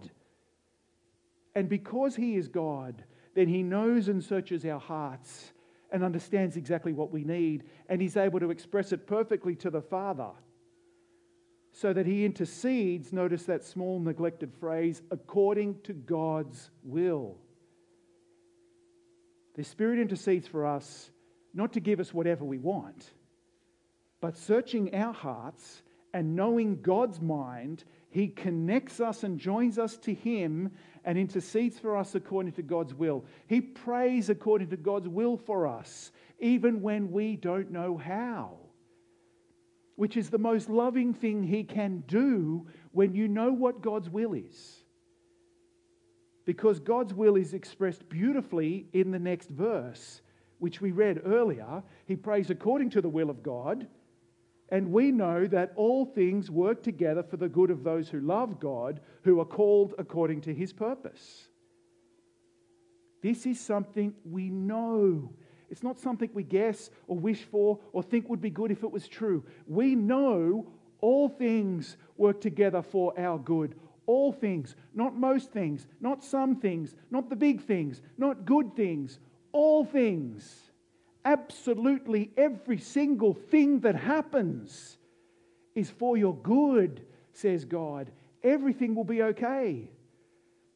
And 1.55 1.69
because 1.69 2.17
He 2.17 2.35
is 2.35 2.49
God, 2.49 3.05
then 3.37 3.47
He 3.47 3.62
knows 3.62 4.09
and 4.09 4.21
searches 4.21 4.64
our 4.64 4.81
hearts 4.81 5.52
and 5.93 6.02
understands 6.02 6.57
exactly 6.57 6.93
what 6.93 7.12
we 7.12 7.23
need, 7.23 7.67
and 7.88 8.02
He's 8.02 8.17
able 8.17 8.40
to 8.40 8.50
express 8.50 8.90
it 8.90 9.07
perfectly 9.07 9.55
to 9.55 9.71
the 9.71 9.81
Father 9.81 10.33
so 11.80 11.92
that 11.92 12.06
he 12.06 12.25
intercedes, 12.25 13.12
notice 13.12 13.44
that 13.44 13.62
small 13.62 14.00
neglected 14.00 14.52
phrase, 14.58 15.00
according 15.12 15.80
to 15.82 15.92
God's 15.92 16.70
will. 16.82 17.37
The 19.54 19.62
Spirit 19.62 20.00
intercedes 20.00 20.49
for 20.49 20.66
us 20.66 21.08
not 21.54 21.75
to 21.75 21.80
give 21.80 22.00
us 22.00 22.12
whatever 22.12 22.44
we 22.44 22.58
want, 22.58 23.12
but 24.20 24.37
searching 24.37 24.92
our 24.92 25.12
hearts 25.12 25.82
and 26.12 26.35
knowing 26.35 26.82
God's 26.82 27.20
mind, 27.20 27.85
He 28.11 28.26
connects 28.26 28.99
us 28.99 29.23
and 29.23 29.38
joins 29.38 29.78
us 29.78 29.97
to 29.99 30.12
Him 30.12 30.73
and 31.04 31.16
intercedes 31.16 31.78
for 31.78 31.97
us 31.97 32.16
according 32.16 32.54
to 32.54 32.62
God's 32.62 32.92
will. 32.92 33.25
He 33.47 33.61
prays 33.61 34.30
according 34.30 34.70
to 34.70 34.76
God's 34.76 35.06
will 35.06 35.37
for 35.37 35.68
us, 35.68 36.11
even 36.40 36.82
when 36.82 37.12
we 37.12 37.37
don't 37.37 37.70
know 37.70 37.97
how 37.97 38.58
which 39.99 40.17
is 40.17 40.31
the 40.31 40.38
most 40.38 40.71
loving 40.71 41.12
thing 41.12 41.43
he 41.43 41.64
can 41.64 42.05
do 42.07 42.64
when 42.93 43.17
you 43.17 43.26
know 43.26 43.52
what 43.52 43.83
God's 43.83 44.09
will 44.09 44.33
is. 44.33 44.85
Because 46.45 46.78
God's 46.78 47.12
will 47.12 47.35
is 47.35 47.52
expressed 47.52 48.09
beautifully 48.09 48.87
in 48.93 49.11
the 49.11 49.19
next 49.19 49.50
verse, 49.50 50.23
which 50.61 50.81
we 50.81 50.93
read 50.93 51.23
earlier. 51.26 51.83
He 52.07 52.14
prays 52.14 52.49
according 52.49 52.90
to 52.90 53.00
the 53.00 53.09
will 53.09 53.28
of 53.28 53.43
God. 53.43 53.88
And 54.69 54.93
we 54.93 55.11
know 55.11 55.49
that 55.49 55.73
all 55.75 56.07
things 56.07 56.49
work 56.49 56.85
together 56.85 57.25
for 57.25 57.37
the 57.37 57.49
good 57.49 57.73
of 57.73 57.83
those 57.83 58.09
who 58.09 58.21
love 58.21 58.61
God, 58.61 59.00
who 59.25 59.40
are 59.40 59.45
called 59.45 59.95
according 59.99 60.43
to 60.43 60.55
his 60.55 60.73
purpose. 60.73 61.49
This 63.21 63.47
is 63.47 63.59
something 63.59 64.14
we 64.25 64.49
know. 64.49 65.33
It's 65.70 65.82
not 65.82 65.98
something 65.98 66.30
we 66.32 66.42
guess 66.42 66.90
or 67.06 67.16
wish 67.16 67.42
for 67.44 67.78
or 67.92 68.02
think 68.02 68.28
would 68.28 68.40
be 68.40 68.50
good 68.50 68.70
if 68.70 68.82
it 68.82 68.90
was 68.90 69.06
true. 69.06 69.44
We 69.66 69.94
know 69.94 70.66
all 71.00 71.28
things 71.28 71.96
work 72.16 72.40
together 72.40 72.82
for 72.82 73.18
our 73.18 73.38
good. 73.38 73.75
All 74.06 74.32
things, 74.32 74.75
not 74.94 75.14
most 75.16 75.52
things, 75.52 75.87
not 76.00 76.25
some 76.25 76.56
things, 76.56 76.94
not 77.10 77.28
the 77.28 77.37
big 77.37 77.62
things, 77.62 78.00
not 78.16 78.46
good 78.46 78.75
things, 78.75 79.18
all 79.52 79.84
things. 79.84 80.70
Absolutely 81.25 82.30
every 82.37 82.78
single 82.78 83.34
thing 83.34 83.80
that 83.80 83.94
happens 83.94 84.96
is 85.75 85.90
for 85.90 86.16
your 86.16 86.34
good, 86.37 87.02
says 87.32 87.66
God. 87.66 88.10
Everything 88.42 88.94
will 88.94 89.04
be 89.04 89.22
okay. 89.22 89.90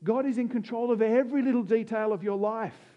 God 0.05 0.27
is 0.27 0.37
in 0.37 0.49
control 0.49 0.91
of 0.91 1.01
every 1.01 1.43
little 1.43 1.63
detail 1.63 2.13
of 2.13 2.23
your 2.23 2.37
life. 2.37 2.92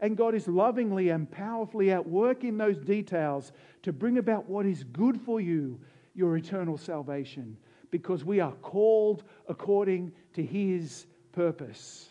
And 0.00 0.16
God 0.16 0.34
is 0.34 0.48
lovingly 0.48 1.10
and 1.10 1.30
powerfully 1.30 1.90
at 1.92 2.06
work 2.06 2.44
in 2.44 2.58
those 2.58 2.78
details 2.78 3.52
to 3.82 3.92
bring 3.92 4.18
about 4.18 4.48
what 4.48 4.66
is 4.66 4.84
good 4.84 5.20
for 5.20 5.40
you, 5.40 5.80
your 6.14 6.36
eternal 6.36 6.76
salvation, 6.76 7.56
because 7.90 8.24
we 8.24 8.40
are 8.40 8.52
called 8.52 9.24
according 9.48 10.12
to 10.34 10.44
His 10.44 11.06
purpose. 11.32 12.08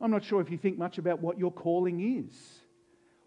I'm 0.00 0.10
not 0.10 0.24
sure 0.24 0.40
if 0.40 0.50
you 0.50 0.58
think 0.58 0.78
much 0.78 0.98
about 0.98 1.20
what 1.20 1.38
your 1.38 1.50
calling 1.50 2.24
is, 2.24 2.60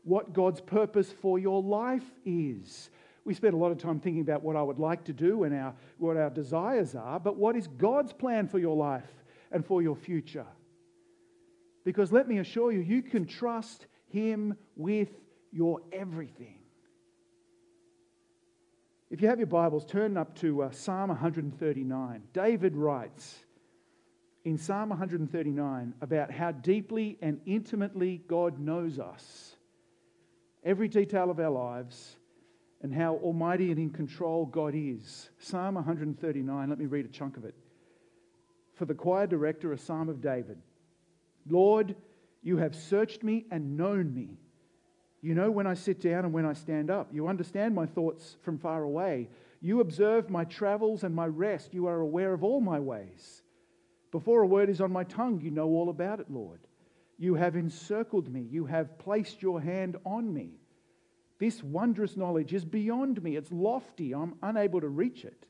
what 0.04 0.34
God's 0.34 0.62
purpose 0.62 1.12
for 1.12 1.38
your 1.38 1.62
life 1.62 2.10
is. 2.26 2.90
We 3.26 3.34
spend 3.34 3.54
a 3.54 3.58
lot 3.58 3.72
of 3.72 3.78
time 3.78 4.00
thinking 4.00 4.22
about 4.22 4.42
what 4.42 4.56
I 4.56 4.64
would 4.64 4.80
like 4.80 5.04
to 5.06 5.14
do 5.14 5.44
and 5.44 5.54
our, 5.54 5.76
what 5.98 6.18
our 6.18 6.30
desires 6.30 6.96
are, 6.96 7.20
but 7.20 7.36
what 7.36 7.56
is 7.56 7.68
God's 7.68 8.14
plan 8.14 8.48
for 8.48 8.58
your 8.58 8.76
life 8.76 9.12
and 9.52 9.66
for 9.66 9.82
your 9.82 9.96
future? 9.96 10.48
Because 11.84 12.12
let 12.12 12.28
me 12.28 12.38
assure 12.38 12.72
you, 12.72 12.80
you 12.80 13.02
can 13.02 13.26
trust 13.26 13.88
Him 14.08 14.56
with 14.76 15.10
your 15.52 15.82
everything. 15.92 16.60
If 19.10 19.22
you 19.22 19.28
have 19.28 19.40
your 19.40 19.48
Bibles, 19.48 19.86
turn 19.86 20.16
up 20.16 20.36
to 20.40 20.64
uh, 20.64 20.72
Psalm 20.72 21.10
139. 21.10 22.24
David 22.34 22.78
writes 22.78 23.40
in 24.46 24.58
Psalm 24.58 24.90
139 24.90 25.94
about 26.02 26.32
how 26.32 26.52
deeply 26.52 27.18
and 27.22 27.42
intimately 27.46 28.22
God 28.28 28.58
knows 28.60 29.00
us, 29.00 29.58
every 30.64 30.88
detail 30.88 31.30
of 31.30 31.40
our 31.40 31.50
lives, 31.50 32.16
and 32.82 32.94
how 32.94 33.16
almighty 33.16 33.70
and 33.70 33.80
in 33.80 33.90
control 33.90 34.46
God 34.46 34.74
is. 34.76 35.30
Psalm 35.40 35.76
139, 35.76 36.70
let 36.70 36.80
me 36.80 36.86
read 36.86 37.06
a 37.06 37.10
chunk 37.10 37.38
of 37.38 37.46
it. 37.46 37.56
For 38.74 38.86
the 38.86 38.96
choir 38.96 39.28
director, 39.28 39.74
a 39.74 39.78
psalm 39.78 40.10
of 40.10 40.22
David. 40.22 40.58
Lord, 41.50 41.96
you 42.42 42.58
have 42.58 42.76
searched 42.76 43.24
me 43.24 43.46
and 43.52 43.78
known 43.78 44.14
me. 44.14 44.38
You 45.22 45.36
know 45.36 45.52
when 45.52 45.68
I 45.68 45.76
sit 45.76 46.02
down 46.02 46.26
and 46.26 46.34
when 46.34 46.46
I 46.46 46.54
stand 46.54 46.90
up. 46.90 47.10
You 47.14 47.28
understand 47.28 47.76
my 47.76 47.86
thoughts 47.86 48.38
from 48.42 48.58
far 48.58 48.84
away. 48.84 49.30
You 49.62 49.80
observe 49.80 50.30
my 50.30 50.46
travels 50.46 51.04
and 51.04 51.14
my 51.14 51.28
rest. 51.28 51.74
You 51.74 51.86
are 51.88 52.00
aware 52.00 52.34
of 52.34 52.44
all 52.44 52.60
my 52.60 52.80
ways. 52.80 53.44
Before 54.12 54.42
a 54.42 54.48
word 54.48 54.70
is 54.70 54.82
on 54.82 54.92
my 54.92 55.04
tongue, 55.04 55.40
you 55.42 55.52
know 55.52 55.70
all 55.70 55.90
about 55.90 56.20
it, 56.20 56.32
Lord. 56.32 56.60
You 57.20 57.36
have 57.36 57.56
encircled 57.56 58.34
me. 58.34 58.42
You 58.50 58.66
have 58.66 58.98
placed 58.98 59.44
your 59.44 59.62
hand 59.62 59.96
on 60.06 60.34
me. 60.34 60.54
This 61.38 61.64
wondrous 61.64 62.18
knowledge 62.18 62.54
is 62.54 62.66
beyond 62.66 63.22
me. 63.22 63.36
It's 63.36 63.52
lofty. 63.52 64.14
I'm 64.14 64.36
unable 64.42 64.82
to 64.82 64.88
reach 64.88 65.24
it. 65.24 65.46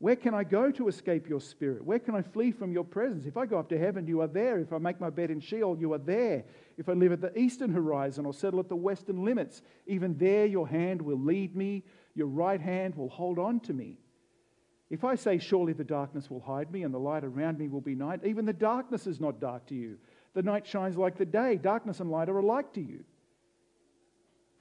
Where 0.00 0.14
can 0.14 0.32
I 0.32 0.44
go 0.44 0.70
to 0.70 0.86
escape 0.86 1.28
your 1.28 1.40
spirit? 1.40 1.84
Where 1.84 1.98
can 1.98 2.14
I 2.14 2.22
flee 2.22 2.52
from 2.52 2.72
your 2.72 2.84
presence? 2.84 3.26
If 3.26 3.36
I 3.36 3.46
go 3.46 3.58
up 3.58 3.68
to 3.70 3.78
heaven, 3.78 4.06
you 4.06 4.20
are 4.20 4.28
there. 4.28 4.60
If 4.60 4.72
I 4.72 4.78
make 4.78 5.00
my 5.00 5.10
bed 5.10 5.30
in 5.30 5.40
Sheol, 5.40 5.76
you 5.76 5.92
are 5.92 5.98
there. 5.98 6.44
If 6.76 6.88
I 6.88 6.92
live 6.92 7.10
at 7.10 7.20
the 7.20 7.36
eastern 7.36 7.72
horizon 7.72 8.24
or 8.24 8.32
settle 8.32 8.60
at 8.60 8.68
the 8.68 8.76
western 8.76 9.24
limits, 9.24 9.62
even 9.86 10.16
there 10.16 10.46
your 10.46 10.68
hand 10.68 11.02
will 11.02 11.18
lead 11.18 11.56
me, 11.56 11.84
your 12.14 12.28
right 12.28 12.60
hand 12.60 12.94
will 12.94 13.08
hold 13.08 13.40
on 13.40 13.58
to 13.60 13.72
me. 13.72 13.98
If 14.88 15.02
I 15.02 15.16
say, 15.16 15.38
Surely 15.38 15.72
the 15.72 15.82
darkness 15.82 16.30
will 16.30 16.40
hide 16.40 16.70
me 16.70 16.84
and 16.84 16.94
the 16.94 16.98
light 16.98 17.24
around 17.24 17.58
me 17.58 17.68
will 17.68 17.80
be 17.80 17.96
night, 17.96 18.20
even 18.24 18.46
the 18.46 18.52
darkness 18.52 19.08
is 19.08 19.18
not 19.18 19.40
dark 19.40 19.66
to 19.66 19.74
you. 19.74 19.98
The 20.34 20.42
night 20.42 20.64
shines 20.64 20.96
like 20.96 21.18
the 21.18 21.26
day. 21.26 21.56
Darkness 21.56 21.98
and 21.98 22.10
light 22.10 22.28
are 22.28 22.38
alike 22.38 22.72
to 22.74 22.80
you. 22.80 23.02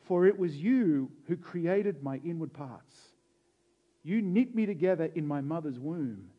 For 0.01 0.25
it 0.25 0.39
was 0.39 0.57
you 0.57 1.11
who 1.27 1.37
created 1.37 2.01
my 2.01 2.17
inward 2.25 2.53
parts. 2.53 3.06
You 4.07 4.21
knit 4.21 4.55
me 4.55 4.65
together 4.65 5.11
in 5.15 5.27
my 5.27 5.41
mother's 5.41 5.79
womb. 5.79 6.29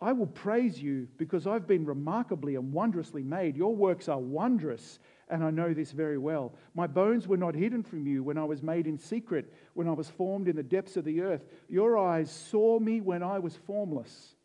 I 0.00 0.12
will 0.12 0.28
praise 0.28 0.80
you 0.80 1.08
because 1.16 1.44
I've 1.44 1.66
been 1.66 1.84
remarkably 1.84 2.54
and 2.54 2.72
wondrously 2.72 3.24
made. 3.24 3.56
Your 3.56 3.74
works 3.74 4.08
are 4.08 4.20
wondrous, 4.20 5.00
and 5.28 5.42
I 5.42 5.50
know 5.50 5.74
this 5.74 5.90
very 5.90 6.16
well. 6.16 6.54
My 6.76 6.86
bones 6.86 7.26
were 7.26 7.36
not 7.36 7.56
hidden 7.56 7.82
from 7.82 8.06
you 8.06 8.22
when 8.22 8.38
I 8.38 8.44
was 8.44 8.62
made 8.62 8.86
in 8.86 8.98
secret, 8.98 9.52
when 9.74 9.88
I 9.88 9.94
was 9.94 10.08
formed 10.08 10.46
in 10.46 10.54
the 10.54 10.62
depths 10.62 10.96
of 10.96 11.04
the 11.04 11.22
earth. 11.22 11.44
Your 11.68 11.98
eyes 11.98 12.30
saw 12.30 12.78
me 12.78 13.00
when 13.00 13.20
I 13.20 13.40
was 13.40 13.56
formless. 13.56 14.36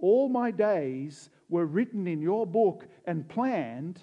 All 0.00 0.28
my 0.28 0.50
days 0.50 1.30
were 1.48 1.66
written 1.66 2.08
in 2.08 2.20
your 2.20 2.48
book 2.48 2.84
and 3.04 3.28
planned 3.28 4.00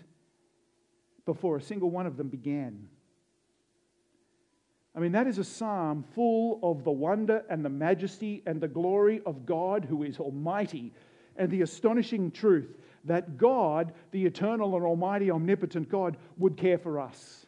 before 1.26 1.58
a 1.58 1.62
single 1.62 1.90
one 1.90 2.08
of 2.08 2.16
them 2.16 2.30
began. 2.30 2.88
I 4.98 5.00
mean, 5.00 5.12
that 5.12 5.28
is 5.28 5.38
a 5.38 5.44
psalm 5.44 6.04
full 6.16 6.60
of 6.64 6.84
the 6.84 6.92
wonder 6.92 7.44
and 7.52 7.64
the 7.64 7.70
majesty 7.70 8.42
and 8.48 8.60
the 8.60 8.68
glory 8.68 9.22
of 9.28 9.46
God 9.46 9.86
who 9.86 10.02
is 10.02 10.20
almighty 10.20 10.92
and 11.36 11.52
the 11.52 11.62
astonishing 11.62 12.32
truth 12.32 12.80
that 13.06 13.38
God, 13.38 13.94
the 14.10 14.26
eternal 14.26 14.76
and 14.76 14.84
almighty, 14.84 15.30
omnipotent 15.30 15.88
God, 15.88 16.18
would 16.40 16.58
care 16.58 16.80
for 16.80 17.00
us. 17.00 17.46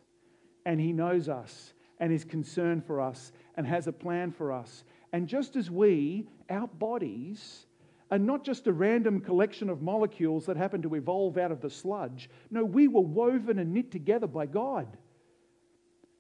And 0.68 0.80
He 0.80 0.94
knows 0.94 1.28
us 1.28 1.74
and 2.00 2.14
is 2.14 2.24
concerned 2.24 2.86
for 2.86 3.02
us 3.02 3.32
and 3.58 3.66
has 3.66 3.88
a 3.88 3.92
plan 3.92 4.32
for 4.32 4.52
us. 4.52 4.84
And 5.12 5.28
just 5.28 5.56
as 5.56 5.72
we, 5.72 6.28
our 6.52 6.68
bodies, 6.68 7.66
are 8.12 8.20
not 8.20 8.44
just 8.44 8.68
a 8.68 8.72
random 8.72 9.22
collection 9.22 9.72
of 9.72 9.82
molecules 9.82 10.46
that 10.46 10.56
happen 10.56 10.84
to 10.84 10.94
evolve 10.94 11.40
out 11.40 11.52
of 11.52 11.62
the 11.62 11.70
sludge, 11.72 12.30
no, 12.52 12.64
we 12.64 12.88
were 12.88 13.02
woven 13.02 13.58
and 13.58 13.74
knit 13.74 13.90
together 13.90 14.28
by 14.28 14.46
God. 14.46 14.98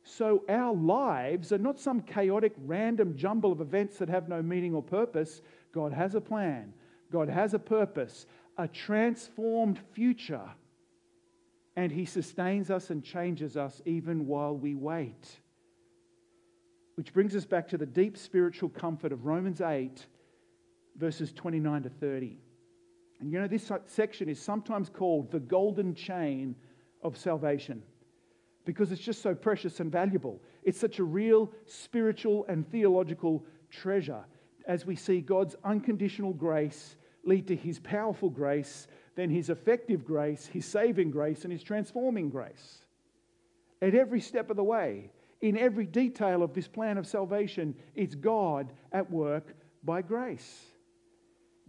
So 0.09 0.43
our 0.49 0.73
lives 0.73 1.51
are 1.51 1.59
not 1.59 1.79
some 1.79 2.01
chaotic, 2.01 2.53
random 2.65 3.15
jumble 3.15 3.51
of 3.51 3.61
events 3.61 3.97
that 3.99 4.09
have 4.09 4.27
no 4.27 4.41
meaning 4.41 4.73
or 4.73 4.81
purpose. 4.81 5.41
God 5.71 5.93
has 5.93 6.15
a 6.15 6.21
plan, 6.21 6.73
God 7.11 7.29
has 7.29 7.53
a 7.53 7.59
purpose, 7.59 8.25
a 8.57 8.67
transformed 8.67 9.79
future. 9.93 10.49
And 11.75 11.91
He 11.91 12.05
sustains 12.05 12.71
us 12.71 12.89
and 12.89 13.03
changes 13.03 13.55
us 13.55 13.83
even 13.85 14.25
while 14.25 14.57
we 14.57 14.73
wait. 14.73 15.27
Which 16.95 17.13
brings 17.13 17.35
us 17.35 17.45
back 17.45 17.67
to 17.69 17.77
the 17.77 17.85
deep 17.85 18.17
spiritual 18.17 18.69
comfort 18.69 19.11
of 19.11 19.25
Romans 19.25 19.61
8, 19.61 20.05
verses 20.97 21.31
29 21.31 21.83
to 21.83 21.89
30. 21.89 22.37
And 23.21 23.31
you 23.31 23.39
know, 23.39 23.47
this 23.47 23.71
section 23.85 24.27
is 24.27 24.41
sometimes 24.41 24.89
called 24.89 25.29
the 25.29 25.39
golden 25.39 25.93
chain 25.93 26.55
of 27.03 27.15
salvation 27.15 27.83
because 28.69 28.91
it's 28.91 29.01
just 29.01 29.23
so 29.23 29.33
precious 29.33 29.79
and 29.79 29.91
valuable. 29.91 30.39
It's 30.61 30.79
such 30.79 30.99
a 30.99 31.03
real 31.03 31.51
spiritual 31.65 32.45
and 32.47 32.69
theological 32.69 33.43
treasure 33.71 34.23
as 34.67 34.85
we 34.85 34.95
see 34.95 35.21
God's 35.21 35.55
unconditional 35.63 36.33
grace 36.33 36.95
lead 37.23 37.47
to 37.47 37.55
his 37.55 37.79
powerful 37.79 38.29
grace, 38.29 38.85
then 39.15 39.31
his 39.31 39.49
effective 39.49 40.05
grace, 40.05 40.45
his 40.45 40.67
saving 40.67 41.09
grace, 41.09 41.45
and 41.45 41.51
his 41.51 41.63
transforming 41.63 42.29
grace. 42.29 42.85
At 43.81 43.95
every 43.95 44.21
step 44.21 44.51
of 44.51 44.55
the 44.55 44.63
way, 44.63 45.09
in 45.41 45.57
every 45.57 45.87
detail 45.87 46.43
of 46.43 46.53
this 46.53 46.67
plan 46.67 46.99
of 46.99 47.07
salvation, 47.07 47.73
it's 47.95 48.13
God 48.13 48.71
at 48.91 49.09
work 49.09 49.55
by 49.83 50.03
grace. 50.03 50.65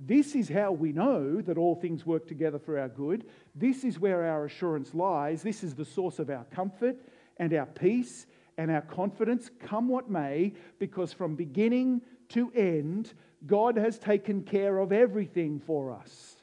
This 0.02 0.35
is 0.35 0.49
how 0.49 0.73
we 0.73 0.92
know 0.92 1.42
that 1.42 1.59
all 1.59 1.75
things 1.75 2.07
work 2.07 2.26
together 2.26 2.59
for 2.59 2.78
our 2.78 2.88
good. 2.88 3.26
This 3.54 3.85
is 3.85 4.00
where 4.00 4.25
our 4.25 4.47
assurance 4.47 4.95
lies. 4.95 5.42
This 5.42 5.62
is 5.62 5.75
the 5.75 5.85
source 5.85 6.19
of 6.19 6.30
our 6.30 6.45
comfort 6.45 6.97
and 7.37 7.52
our 7.52 7.66
peace 7.66 8.26
and 8.57 8.71
our 8.71 8.80
confidence, 8.80 9.50
come 9.61 9.88
what 9.88 10.11
may, 10.11 10.54
because 10.78 11.12
from 11.12 11.35
beginning 11.35 12.00
to 12.30 12.50
end, 12.54 13.12
God 13.47 13.76
has 13.76 13.99
taken 13.99 14.42
care 14.42 14.78
of 14.78 14.90
everything 14.90 15.61
for 15.61 15.92
us. 15.92 16.37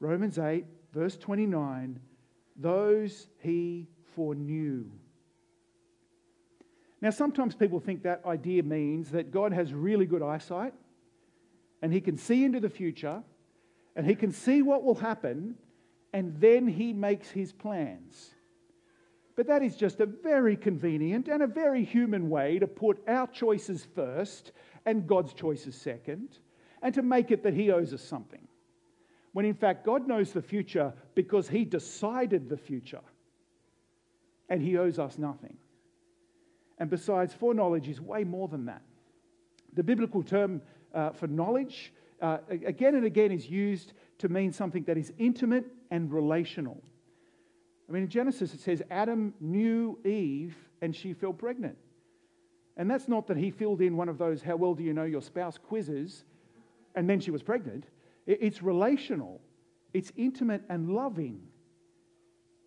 Romans 0.00 0.38
8, 0.38 0.64
verse 0.92 1.16
29 1.16 2.00
those 2.58 3.28
he 3.42 3.86
foreknew. 4.14 4.86
Now, 7.02 7.10
sometimes 7.10 7.54
people 7.54 7.80
think 7.80 8.02
that 8.04 8.22
idea 8.24 8.62
means 8.62 9.10
that 9.10 9.30
God 9.30 9.52
has 9.52 9.74
really 9.74 10.06
good 10.06 10.22
eyesight 10.22 10.72
and 11.86 11.94
he 11.94 12.00
can 12.00 12.16
see 12.16 12.42
into 12.42 12.58
the 12.58 12.68
future 12.68 13.22
and 13.94 14.04
he 14.04 14.16
can 14.16 14.32
see 14.32 14.60
what 14.60 14.82
will 14.82 14.96
happen 14.96 15.54
and 16.12 16.34
then 16.40 16.66
he 16.66 16.92
makes 16.92 17.30
his 17.30 17.52
plans. 17.52 18.34
But 19.36 19.46
that 19.46 19.62
is 19.62 19.76
just 19.76 20.00
a 20.00 20.06
very 20.06 20.56
convenient 20.56 21.28
and 21.28 21.44
a 21.44 21.46
very 21.46 21.84
human 21.84 22.28
way 22.28 22.58
to 22.58 22.66
put 22.66 22.98
our 23.06 23.28
choices 23.28 23.86
first 23.94 24.50
and 24.84 25.06
God's 25.06 25.32
choices 25.32 25.76
second, 25.76 26.40
and 26.82 26.92
to 26.92 27.02
make 27.02 27.30
it 27.30 27.44
that 27.44 27.54
He 27.54 27.70
owes 27.70 27.94
us 27.94 28.02
something. 28.02 28.48
When 29.32 29.46
in 29.46 29.54
fact, 29.54 29.86
God 29.86 30.08
knows 30.08 30.32
the 30.32 30.42
future 30.42 30.92
because 31.14 31.48
He 31.48 31.64
decided 31.64 32.48
the 32.48 32.56
future, 32.56 33.02
and 34.48 34.60
He 34.60 34.76
owes 34.76 34.98
us 34.98 35.18
nothing. 35.18 35.56
And 36.78 36.90
besides, 36.90 37.32
foreknowledge 37.32 37.88
is 37.88 38.00
way 38.00 38.24
more 38.24 38.48
than 38.48 38.64
that. 38.64 38.82
The 39.76 39.84
biblical 39.84 40.22
term 40.22 40.62
uh, 40.94 41.10
foreknowledge, 41.10 41.92
uh, 42.20 42.38
again 42.48 42.96
and 42.96 43.04
again, 43.04 43.30
is 43.30 43.48
used 43.48 43.92
to 44.18 44.28
mean 44.28 44.52
something 44.52 44.82
that 44.84 44.96
is 44.96 45.12
intimate 45.18 45.66
and 45.90 46.12
relational. 46.12 46.82
I 47.88 47.92
mean, 47.92 48.04
in 48.04 48.08
Genesis, 48.08 48.52
it 48.54 48.60
says 48.60 48.82
Adam 48.90 49.34
knew 49.40 49.98
Eve 50.04 50.56
and 50.80 50.96
she 50.96 51.12
fell 51.12 51.32
pregnant. 51.32 51.76
And 52.76 52.90
that's 52.90 53.06
not 53.06 53.26
that 53.28 53.36
he 53.36 53.50
filled 53.50 53.80
in 53.80 53.96
one 53.96 54.08
of 54.08 54.18
those, 54.18 54.42
how 54.42 54.56
well 54.56 54.74
do 54.74 54.82
you 54.82 54.92
know 54.92 55.04
your 55.04 55.22
spouse 55.22 55.56
quizzes, 55.56 56.24
and 56.94 57.08
then 57.08 57.20
she 57.20 57.30
was 57.30 57.42
pregnant. 57.42 57.84
It's 58.26 58.62
relational, 58.62 59.40
it's 59.92 60.12
intimate 60.16 60.62
and 60.68 60.90
loving. 60.90 61.40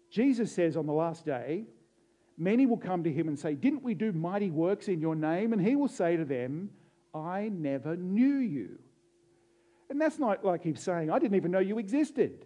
Jesus 0.09 0.51
says 0.51 0.77
on 0.77 0.85
the 0.85 0.93
last 0.93 1.25
day, 1.25 1.65
many 2.37 2.65
will 2.65 2.77
come 2.77 3.03
to 3.03 3.11
him 3.11 3.27
and 3.27 3.37
say, 3.37 3.53
Didn't 3.53 3.83
we 3.83 3.93
do 3.93 4.11
mighty 4.11 4.49
works 4.49 4.87
in 4.87 5.01
your 5.01 5.15
name? 5.15 5.53
And 5.53 5.61
he 5.61 5.75
will 5.75 5.87
say 5.87 6.15
to 6.15 6.25
them, 6.25 6.71
I 7.13 7.49
never 7.49 7.95
knew 7.95 8.37
you. 8.37 8.79
And 9.89 9.99
that's 9.99 10.19
not 10.19 10.45
like 10.45 10.63
he's 10.63 10.79
saying, 10.79 11.09
I 11.09 11.19
didn't 11.19 11.35
even 11.35 11.51
know 11.51 11.59
you 11.59 11.79
existed. 11.79 12.45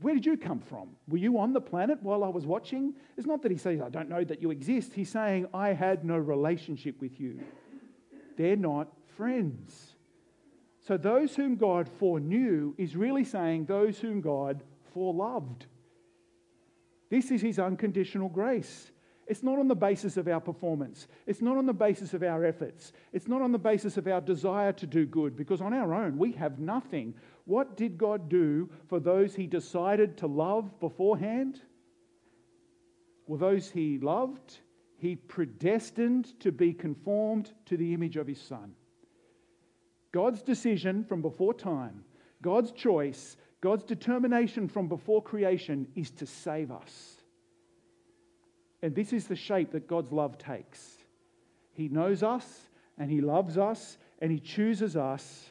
Where 0.00 0.14
did 0.14 0.26
you 0.26 0.36
come 0.36 0.60
from? 0.60 0.90
Were 1.08 1.16
you 1.16 1.38
on 1.38 1.52
the 1.52 1.60
planet 1.60 2.02
while 2.02 2.22
I 2.24 2.28
was 2.28 2.44
watching? 2.44 2.94
It's 3.16 3.26
not 3.26 3.42
that 3.42 3.50
he 3.50 3.56
says, 3.56 3.80
I 3.80 3.88
don't 3.88 4.08
know 4.08 4.24
that 4.24 4.42
you 4.42 4.50
exist. 4.50 4.92
He's 4.92 5.08
saying, 5.08 5.46
I 5.54 5.72
had 5.72 6.04
no 6.04 6.18
relationship 6.18 7.00
with 7.00 7.18
you. 7.20 7.40
They're 8.36 8.56
not 8.56 8.88
friends. 9.16 9.94
So, 10.80 10.96
those 10.96 11.36
whom 11.36 11.56
God 11.56 11.88
foreknew 11.88 12.74
is 12.76 12.96
really 12.96 13.24
saying 13.24 13.66
those 13.66 13.98
whom 13.98 14.20
God 14.20 14.62
foreloved. 14.94 15.62
This 17.10 17.30
is 17.30 17.42
his 17.42 17.58
unconditional 17.58 18.28
grace. 18.28 18.90
It's 19.30 19.44
not 19.44 19.60
on 19.60 19.68
the 19.68 19.76
basis 19.76 20.16
of 20.16 20.26
our 20.26 20.40
performance. 20.40 21.06
It's 21.24 21.40
not 21.40 21.56
on 21.56 21.64
the 21.64 21.72
basis 21.72 22.14
of 22.14 22.24
our 22.24 22.44
efforts. 22.44 22.92
It's 23.12 23.28
not 23.28 23.40
on 23.40 23.52
the 23.52 23.58
basis 23.58 23.96
of 23.96 24.08
our 24.08 24.20
desire 24.20 24.72
to 24.72 24.88
do 24.88 25.06
good, 25.06 25.36
because 25.36 25.60
on 25.60 25.72
our 25.72 25.94
own, 25.94 26.18
we 26.18 26.32
have 26.32 26.58
nothing. 26.58 27.14
What 27.44 27.76
did 27.76 27.96
God 27.96 28.28
do 28.28 28.68
for 28.88 28.98
those 28.98 29.32
he 29.32 29.46
decided 29.46 30.16
to 30.16 30.26
love 30.26 30.80
beforehand? 30.80 31.60
Well, 33.28 33.38
those 33.38 33.70
he 33.70 34.00
loved, 34.00 34.58
he 34.98 35.14
predestined 35.14 36.40
to 36.40 36.50
be 36.50 36.72
conformed 36.72 37.52
to 37.66 37.76
the 37.76 37.94
image 37.94 38.16
of 38.16 38.26
his 38.26 38.40
Son. 38.40 38.72
God's 40.10 40.42
decision 40.42 41.04
from 41.04 41.22
before 41.22 41.54
time, 41.54 42.02
God's 42.42 42.72
choice, 42.72 43.36
God's 43.60 43.84
determination 43.84 44.66
from 44.66 44.88
before 44.88 45.22
creation 45.22 45.86
is 45.94 46.10
to 46.10 46.26
save 46.26 46.72
us. 46.72 47.19
And 48.82 48.94
this 48.94 49.12
is 49.12 49.26
the 49.26 49.36
shape 49.36 49.72
that 49.72 49.86
God's 49.86 50.12
love 50.12 50.38
takes. 50.38 50.96
He 51.72 51.88
knows 51.88 52.22
us 52.22 52.68
and 52.98 53.10
He 53.10 53.20
loves 53.20 53.58
us 53.58 53.98
and 54.20 54.30
He 54.30 54.38
chooses 54.38 54.96
us 54.96 55.50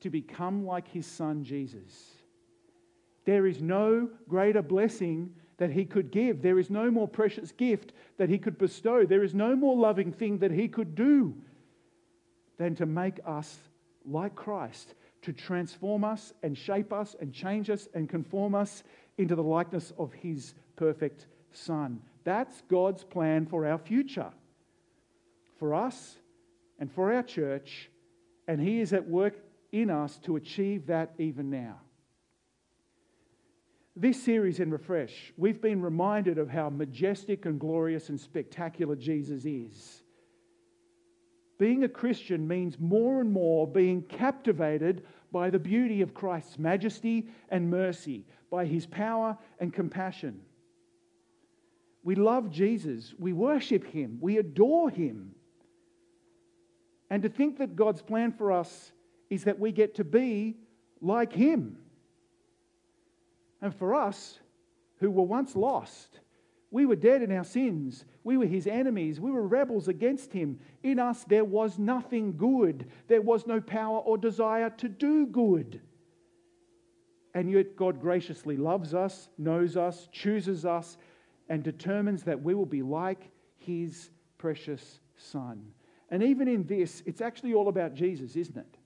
to 0.00 0.10
become 0.10 0.64
like 0.66 0.88
His 0.88 1.06
Son 1.06 1.44
Jesus. 1.44 2.12
There 3.24 3.46
is 3.46 3.60
no 3.60 4.08
greater 4.28 4.62
blessing 4.62 5.34
that 5.58 5.70
He 5.70 5.84
could 5.84 6.10
give. 6.10 6.40
There 6.40 6.58
is 6.58 6.70
no 6.70 6.90
more 6.90 7.08
precious 7.08 7.52
gift 7.52 7.92
that 8.16 8.30
He 8.30 8.38
could 8.38 8.58
bestow. 8.58 9.04
There 9.04 9.24
is 9.24 9.34
no 9.34 9.54
more 9.54 9.76
loving 9.76 10.12
thing 10.12 10.38
that 10.38 10.50
He 10.50 10.68
could 10.68 10.94
do 10.94 11.34
than 12.56 12.74
to 12.76 12.86
make 12.86 13.20
us 13.26 13.58
like 14.04 14.34
Christ, 14.34 14.94
to 15.22 15.32
transform 15.32 16.04
us 16.04 16.32
and 16.42 16.56
shape 16.56 16.92
us 16.92 17.14
and 17.20 17.32
change 17.32 17.70
us 17.70 17.88
and 17.94 18.08
conform 18.08 18.54
us 18.54 18.82
into 19.18 19.34
the 19.34 19.42
likeness 19.42 19.92
of 19.98 20.12
His 20.12 20.54
perfect 20.76 21.26
Son. 21.52 22.00
That's 22.28 22.60
God's 22.68 23.04
plan 23.04 23.46
for 23.46 23.66
our 23.66 23.78
future, 23.78 24.30
for 25.58 25.74
us 25.74 26.18
and 26.78 26.92
for 26.92 27.10
our 27.10 27.22
church, 27.22 27.88
and 28.46 28.60
He 28.60 28.82
is 28.82 28.92
at 28.92 29.08
work 29.08 29.32
in 29.72 29.88
us 29.88 30.18
to 30.24 30.36
achieve 30.36 30.88
that 30.88 31.14
even 31.16 31.48
now. 31.48 31.80
This 33.96 34.22
series 34.22 34.60
in 34.60 34.70
Refresh, 34.70 35.32
we've 35.38 35.62
been 35.62 35.80
reminded 35.80 36.36
of 36.36 36.50
how 36.50 36.68
majestic 36.68 37.46
and 37.46 37.58
glorious 37.58 38.10
and 38.10 38.20
spectacular 38.20 38.94
Jesus 38.94 39.46
is. 39.46 40.02
Being 41.58 41.82
a 41.84 41.88
Christian 41.88 42.46
means 42.46 42.78
more 42.78 43.22
and 43.22 43.32
more 43.32 43.66
being 43.66 44.02
captivated 44.02 45.02
by 45.32 45.48
the 45.48 45.58
beauty 45.58 46.02
of 46.02 46.12
Christ's 46.12 46.58
majesty 46.58 47.28
and 47.48 47.70
mercy, 47.70 48.26
by 48.50 48.66
his 48.66 48.84
power 48.84 49.38
and 49.60 49.72
compassion. 49.72 50.42
We 52.08 52.14
love 52.14 52.50
Jesus. 52.50 53.12
We 53.18 53.34
worship 53.34 53.84
him. 53.84 54.16
We 54.22 54.38
adore 54.38 54.88
him. 54.88 55.34
And 57.10 57.22
to 57.22 57.28
think 57.28 57.58
that 57.58 57.76
God's 57.76 58.00
plan 58.00 58.32
for 58.32 58.50
us 58.50 58.92
is 59.28 59.44
that 59.44 59.58
we 59.58 59.72
get 59.72 59.96
to 59.96 60.04
be 60.04 60.56
like 61.02 61.34
him. 61.34 61.76
And 63.60 63.74
for 63.74 63.94
us, 63.94 64.38
who 65.00 65.10
were 65.10 65.24
once 65.24 65.54
lost, 65.54 66.20
We 66.70 66.86
were 66.86 66.96
dead 66.96 67.20
in 67.20 67.30
our 67.30 67.44
sins. 67.44 68.06
We 68.24 68.38
were 68.38 68.46
his 68.46 68.66
enemies. 68.66 69.20
We 69.20 69.30
were 69.30 69.46
rebels 69.46 69.88
against 69.88 70.32
him. 70.32 70.60
In 70.82 70.98
us, 70.98 71.24
there 71.24 71.44
was 71.44 71.78
nothing 71.78 72.38
good. 72.38 72.86
There 73.08 73.20
was 73.20 73.46
no 73.46 73.60
power 73.60 73.98
or 73.98 74.16
desire 74.16 74.70
to 74.78 74.88
do 74.88 75.26
good. 75.26 75.82
And 77.34 77.50
yet, 77.50 77.76
God 77.76 78.00
graciously 78.00 78.56
loves 78.56 78.94
us, 78.94 79.28
knows 79.36 79.76
us, 79.76 80.08
chooses 80.10 80.64
us, 80.64 80.96
and 81.48 81.62
determines 81.62 82.24
that 82.24 82.42
we 82.42 82.54
will 82.54 82.66
be 82.66 82.82
like 82.82 83.30
his 83.56 84.10
precious 84.38 85.00
Son. 85.16 85.72
And 86.10 86.22
even 86.22 86.48
in 86.48 86.64
this, 86.66 87.02
it's 87.06 87.20
actually 87.20 87.54
all 87.54 87.68
about 87.68 87.94
Jesus, 87.94 88.36
isn't 88.36 88.56
it? 88.56 88.78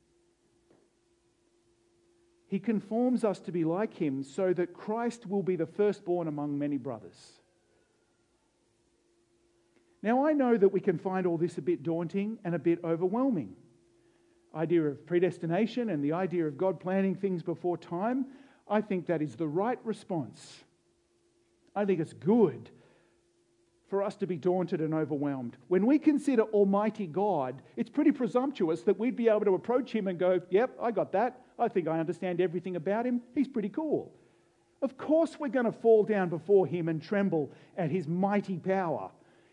He 2.48 2.59
conforms 2.59 3.25
us 3.25 3.40
to 3.40 3.53
be 3.53 3.64
like 3.64 3.94
him 3.94 4.22
so 4.22 4.53
that 4.53 4.75
Christ 4.75 5.27
will 5.27 5.42
be 5.42 5.57
the 5.57 5.66
firstborn 5.66 6.29
among 6.29 6.59
many 6.59 6.77
brothers. 6.77 7.40
Now, 10.03 10.27
I 10.27 10.33
know 10.33 10.57
that 10.57 10.68
we 10.68 10.81
can 10.81 10.98
find 10.98 11.27
all 11.27 11.38
this 11.38 11.59
a 11.59 11.62
bit 11.62 11.83
daunting 11.83 12.38
and 12.44 12.55
a 12.55 12.59
bit 12.59 12.81
overwhelming. 12.85 13.55
Idea 14.55 14.83
of 14.83 15.07
predestination 15.07 15.88
and 15.88 16.05
the 16.05 16.12
idea 16.12 16.46
of 16.46 16.59
God 16.59 16.81
planning 16.81 17.14
things 17.14 17.42
before 17.42 17.79
time, 17.79 18.27
I 18.68 18.81
think 18.81 19.07
that 19.07 19.22
is 19.22 19.37
the 19.37 19.48
right 19.48 19.79
response. 19.85 20.64
I 21.74 21.85
think 21.85 22.00
it's 22.00 22.12
good 22.12 22.70
for 23.88 24.02
us 24.02 24.16
to 24.16 24.26
be 24.26 24.37
daunted 24.37 24.80
and 24.80 24.94
overwhelmed. 24.94 25.56
When 25.68 25.85
we 25.87 25.98
consider 25.98 26.44
Almighty 26.44 27.06
God, 27.06 27.61
it's 27.76 27.90
pretty 27.90 28.11
presumptuous 28.11 28.82
that 28.82 28.98
we'd 28.98 29.16
be 29.16 29.28
able 29.28 29.44
to 29.44 29.54
approach 29.54 29.92
Him 29.92 30.08
and 30.08 30.18
go, 30.18 30.40
Yep, 30.50 30.78
I 30.80 30.90
got 30.90 31.12
that. 31.12 31.42
I 31.58 31.68
think 31.68 31.88
I 31.88 32.00
understand 32.00 32.40
everything 32.40 32.76
about 32.76 33.04
Him. 33.04 33.20
He's 33.35 33.48
pretty 33.48 33.68
cool. 33.68 34.11
Of 34.80 34.96
course, 34.96 35.38
we're 35.38 35.48
going 35.48 35.66
to 35.66 35.72
fall 35.72 36.04
down 36.04 36.28
before 36.28 36.66
Him 36.66 36.88
and 36.88 37.02
tremble 37.02 37.50
at 37.76 37.90
His 37.90 38.08
mighty 38.08 38.56
power. 38.56 39.11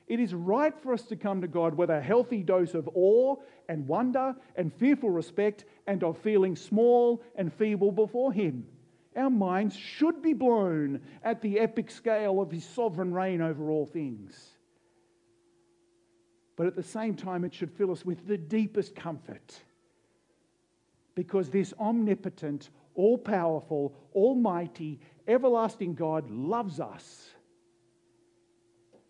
It 0.07 0.19
is 0.19 0.33
right 0.33 0.73
for 0.81 0.93
us 0.93 1.03
to 1.03 1.15
come 1.15 1.41
to 1.41 1.47
God 1.47 1.75
with 1.75 1.91
a 1.91 2.01
healthy 2.01 2.41
dose 2.41 2.73
of 2.73 2.89
awe 2.95 3.35
and 3.67 3.87
wonder 3.87 4.35
and 4.55 4.73
fearful 4.73 5.11
respect 5.11 5.65
and 5.85 6.03
of 6.03 6.17
feeling 6.17 6.55
small 6.55 7.21
and 7.35 7.53
feeble 7.53 7.91
before 7.91 8.33
Him. 8.33 8.65
Our 9.15 9.29
minds 9.29 9.75
should 9.75 10.21
be 10.21 10.33
blown 10.33 11.01
at 11.23 11.41
the 11.41 11.59
epic 11.59 11.89
scale 11.89 12.41
of 12.41 12.51
His 12.51 12.63
sovereign 12.63 13.13
reign 13.13 13.41
over 13.41 13.69
all 13.69 13.85
things. 13.85 14.49
But 16.55 16.67
at 16.67 16.75
the 16.75 16.83
same 16.83 17.15
time, 17.15 17.43
it 17.43 17.53
should 17.53 17.71
fill 17.71 17.91
us 17.91 18.05
with 18.05 18.27
the 18.27 18.37
deepest 18.37 18.95
comfort 18.95 19.61
because 21.15 21.49
this 21.49 21.73
omnipotent, 21.79 22.69
all 22.95 23.17
powerful, 23.17 23.95
almighty, 24.13 24.99
everlasting 25.27 25.95
God 25.95 26.29
loves 26.29 26.79
us 26.79 27.29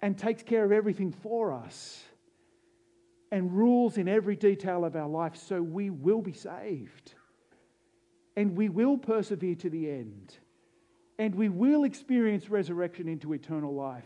and 0.02 0.18
takes 0.18 0.44
care 0.44 0.64
of 0.64 0.72
everything 0.72 1.12
for 1.12 1.52
us 1.52 2.04
and 3.32 3.52
rules 3.52 3.98
in 3.98 4.08
every 4.08 4.36
detail 4.36 4.86
of 4.86 4.96
our 4.96 5.10
life 5.10 5.36
so 5.36 5.62
we 5.62 5.90
will 5.90 6.22
be 6.22 6.34
saved 6.34 7.14
and 8.39 8.56
we 8.56 8.69
will 8.69 8.97
persevere 8.97 9.56
to 9.56 9.69
the 9.69 9.91
end 9.91 10.38
and 11.17 11.36
we 11.36 11.49
will 11.49 11.84
experience 11.84 12.49
resurrection 12.49 13.10
into 13.10 13.34
eternal 13.34 13.75
life 13.75 14.06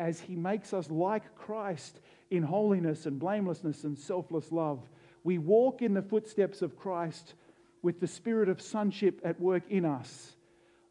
as 0.00 0.18
he 0.18 0.34
makes 0.34 0.74
us 0.74 0.90
like 0.90 1.36
Christ 1.36 2.00
in 2.32 2.42
holiness 2.42 3.06
and 3.06 3.20
blamelessness 3.20 3.84
and 3.84 3.96
selfless 3.96 4.50
love. 4.50 4.80
We 5.22 5.38
walk 5.38 5.82
in 5.82 5.94
the 5.94 6.02
footsteps 6.02 6.62
of 6.62 6.76
Christ 6.76 7.34
with 7.80 8.00
the 8.00 8.08
spirit 8.08 8.48
of 8.48 8.60
sonship 8.60 9.20
at 9.22 9.38
work 9.38 9.62
in 9.70 9.84
us 9.84 10.32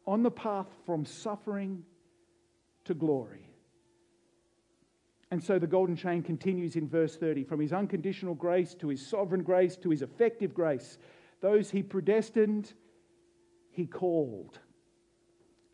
on 0.06 0.22
the 0.22 0.30
path 0.30 0.68
from 0.86 1.04
suffering 1.04 1.84
to 2.86 2.94
glory. 2.94 3.46
And 5.30 5.44
so 5.44 5.58
the 5.58 5.66
golden 5.66 5.96
chain 5.96 6.22
continues 6.22 6.76
in 6.76 6.88
verse 6.88 7.14
30 7.14 7.44
from 7.44 7.60
his 7.60 7.74
unconditional 7.74 8.34
grace 8.34 8.72
to 8.76 8.88
his 8.88 9.06
sovereign 9.06 9.42
grace 9.42 9.76
to 9.76 9.90
his 9.90 10.00
effective 10.00 10.54
grace. 10.54 10.96
Those 11.40 11.70
he 11.70 11.82
predestined, 11.82 12.72
he 13.70 13.86
called. 13.86 14.58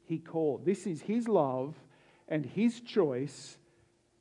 He 0.05 0.19
called. 0.19 0.65
This 0.65 0.87
is 0.87 1.01
his 1.01 1.29
love 1.29 1.75
and 2.29 2.45
his 2.45 2.81
choice 2.81 3.59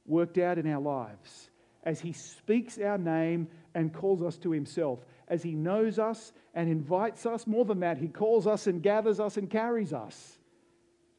worked 0.06 0.38
out 0.38 0.58
in 0.58 0.72
our 0.72 0.82
lives 0.82 1.50
as 1.84 2.00
he 2.00 2.14
speaks 2.14 2.80
our 2.80 2.98
name 2.98 3.48
and 3.76 3.94
calls 3.94 4.24
us 4.24 4.38
to 4.38 4.52
himself, 4.52 5.00
as 5.28 5.44
he 5.44 5.54
knows 5.54 6.00
us 6.00 6.34
and 6.54 6.70
invites 6.70 7.26
us. 7.26 7.46
More 7.46 7.66
than 7.66 7.82
that, 7.82 7.98
he 7.98 8.08
calls 8.08 8.48
us 8.48 8.68
and 8.68 8.82
gathers 8.82 9.20
us 9.20 9.38
and 9.38 9.50
carries 9.50 9.94
us 9.94 10.40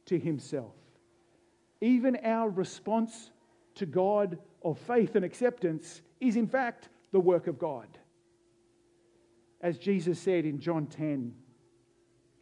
to 0.05 0.19
himself. 0.19 0.73
Even 1.79 2.17
our 2.23 2.49
response 2.49 3.31
to 3.75 3.85
God 3.85 4.37
of 4.63 4.77
faith 4.79 5.15
and 5.15 5.23
acceptance 5.23 6.01
is, 6.19 6.35
in 6.35 6.47
fact, 6.47 6.89
the 7.11 7.19
work 7.19 7.47
of 7.47 7.59
God. 7.59 7.87
As 9.61 9.77
Jesus 9.77 10.19
said 10.19 10.45
in 10.45 10.59
John 10.59 10.85
10, 10.85 11.33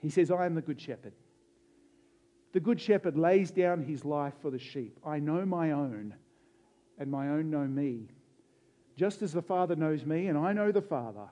he 0.01 0.09
says, 0.09 0.31
I 0.31 0.45
am 0.45 0.55
the 0.55 0.61
good 0.61 0.79
shepherd. 0.79 1.13
The 2.53 2.59
good 2.59 2.79
shepherd 2.79 3.17
lays 3.17 3.51
down 3.51 3.83
his 3.83 4.05
life 4.05 4.33
for 4.41 4.49
the 4.49 4.59
sheep. 4.59 4.97
I 5.05 5.19
know 5.19 5.45
my 5.45 5.71
own, 5.71 6.15
and 6.97 7.11
my 7.11 7.29
own 7.29 7.49
know 7.49 7.65
me. 7.65 8.07
Just 8.95 9.21
as 9.21 9.33
the 9.33 9.41
Father 9.41 9.75
knows 9.75 10.05
me, 10.05 10.27
and 10.27 10.37
I 10.37 10.53
know 10.53 10.71
the 10.71 10.81
Father, 10.81 11.27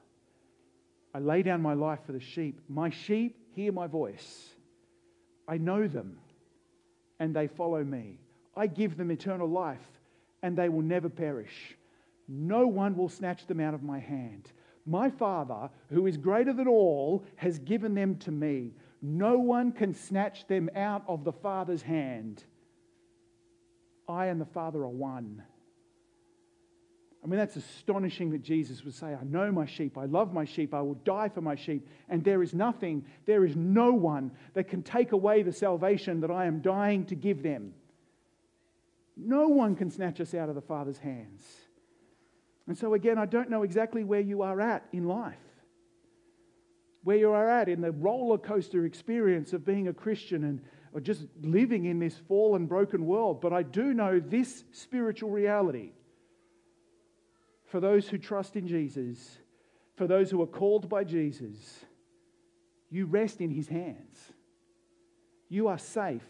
I 1.13 1.19
lay 1.19 1.43
down 1.43 1.61
my 1.61 1.73
life 1.73 1.99
for 2.05 2.11
the 2.11 2.19
sheep. 2.19 2.59
My 2.67 2.89
sheep 2.89 3.37
hear 3.55 3.71
my 3.71 3.87
voice. 3.87 4.49
I 5.47 5.57
know 5.57 5.87
them, 5.87 6.17
and 7.19 7.35
they 7.35 7.47
follow 7.47 7.83
me. 7.83 8.19
I 8.55 8.67
give 8.67 8.97
them 8.97 9.11
eternal 9.11 9.47
life, 9.47 10.01
and 10.41 10.57
they 10.57 10.69
will 10.69 10.81
never 10.81 11.09
perish. 11.09 11.77
No 12.27 12.67
one 12.67 12.97
will 12.97 13.09
snatch 13.09 13.45
them 13.47 13.59
out 13.59 13.73
of 13.73 13.83
my 13.83 13.99
hand. 13.99 14.51
My 14.85 15.09
Father, 15.09 15.69
who 15.89 16.07
is 16.07 16.17
greater 16.17 16.53
than 16.53 16.67
all, 16.67 17.23
has 17.35 17.59
given 17.59 17.93
them 17.93 18.17
to 18.19 18.31
me. 18.31 18.73
No 19.01 19.37
one 19.37 19.71
can 19.71 19.93
snatch 19.93 20.47
them 20.47 20.69
out 20.75 21.03
of 21.07 21.23
the 21.23 21.31
Father's 21.31 21.81
hand. 21.81 22.43
I 24.07 24.27
and 24.27 24.39
the 24.39 24.45
Father 24.45 24.81
are 24.81 24.89
one. 24.89 25.43
I 27.23 27.27
mean, 27.27 27.37
that's 27.37 27.55
astonishing 27.55 28.31
that 28.31 28.41
Jesus 28.41 28.83
would 28.83 28.93
say, 28.93 29.07
I 29.07 29.23
know 29.23 29.49
my 29.49 29.65
sheep, 29.65 29.97
I 29.97 30.05
love 30.05 30.33
my 30.33 30.43
sheep, 30.43 30.73
I 30.73 30.81
will 30.81 30.95
die 31.05 31.29
for 31.29 31.39
my 31.39 31.55
sheep, 31.55 31.87
and 32.09 32.21
there 32.21 32.43
is 32.43 32.53
nothing, 32.53 33.05
there 33.25 33.45
is 33.45 33.55
no 33.55 33.93
one 33.93 34.31
that 34.55 34.67
can 34.67 34.83
take 34.83 35.13
away 35.13 35.41
the 35.41 35.53
salvation 35.53 36.19
that 36.19 36.31
I 36.31 36.45
am 36.47 36.59
dying 36.59 37.05
to 37.05 37.15
give 37.15 37.41
them. 37.41 37.73
No 39.15 39.47
one 39.47 39.75
can 39.75 39.89
snatch 39.89 40.19
us 40.19 40.33
out 40.33 40.49
of 40.49 40.55
the 40.55 40.61
Father's 40.61 40.97
hands. 40.97 41.41
And 42.67 42.77
so, 42.77 42.93
again, 42.93 43.17
I 43.17 43.25
don't 43.25 43.49
know 43.49 43.63
exactly 43.63 44.03
where 44.03 44.21
you 44.21 44.41
are 44.41 44.61
at 44.61 44.85
in 44.91 45.07
life, 45.07 45.35
where 47.03 47.17
you 47.17 47.31
are 47.31 47.49
at 47.49 47.67
in 47.67 47.81
the 47.81 47.91
roller 47.91 48.37
coaster 48.37 48.85
experience 48.85 49.53
of 49.53 49.65
being 49.65 49.87
a 49.87 49.93
Christian 49.93 50.43
and 50.43 50.61
or 50.93 51.01
just 51.01 51.25
living 51.41 51.85
in 51.85 51.97
this 51.97 52.15
fallen, 52.27 52.67
broken 52.67 53.07
world. 53.07 53.41
But 53.41 53.51
I 53.51 53.63
do 53.63 53.95
know 53.95 54.19
this 54.19 54.63
spiritual 54.71 55.31
reality 55.31 55.89
for 57.65 57.79
those 57.79 58.07
who 58.07 58.19
trust 58.19 58.55
in 58.55 58.67
Jesus, 58.67 59.39
for 59.95 60.05
those 60.05 60.29
who 60.29 60.39
are 60.43 60.47
called 60.47 60.87
by 60.87 61.03
Jesus. 61.03 61.83
You 62.91 63.07
rest 63.07 63.41
in 63.41 63.49
his 63.49 63.67
hands. 63.67 64.19
You 65.49 65.67
are 65.67 65.79
safe 65.79 66.21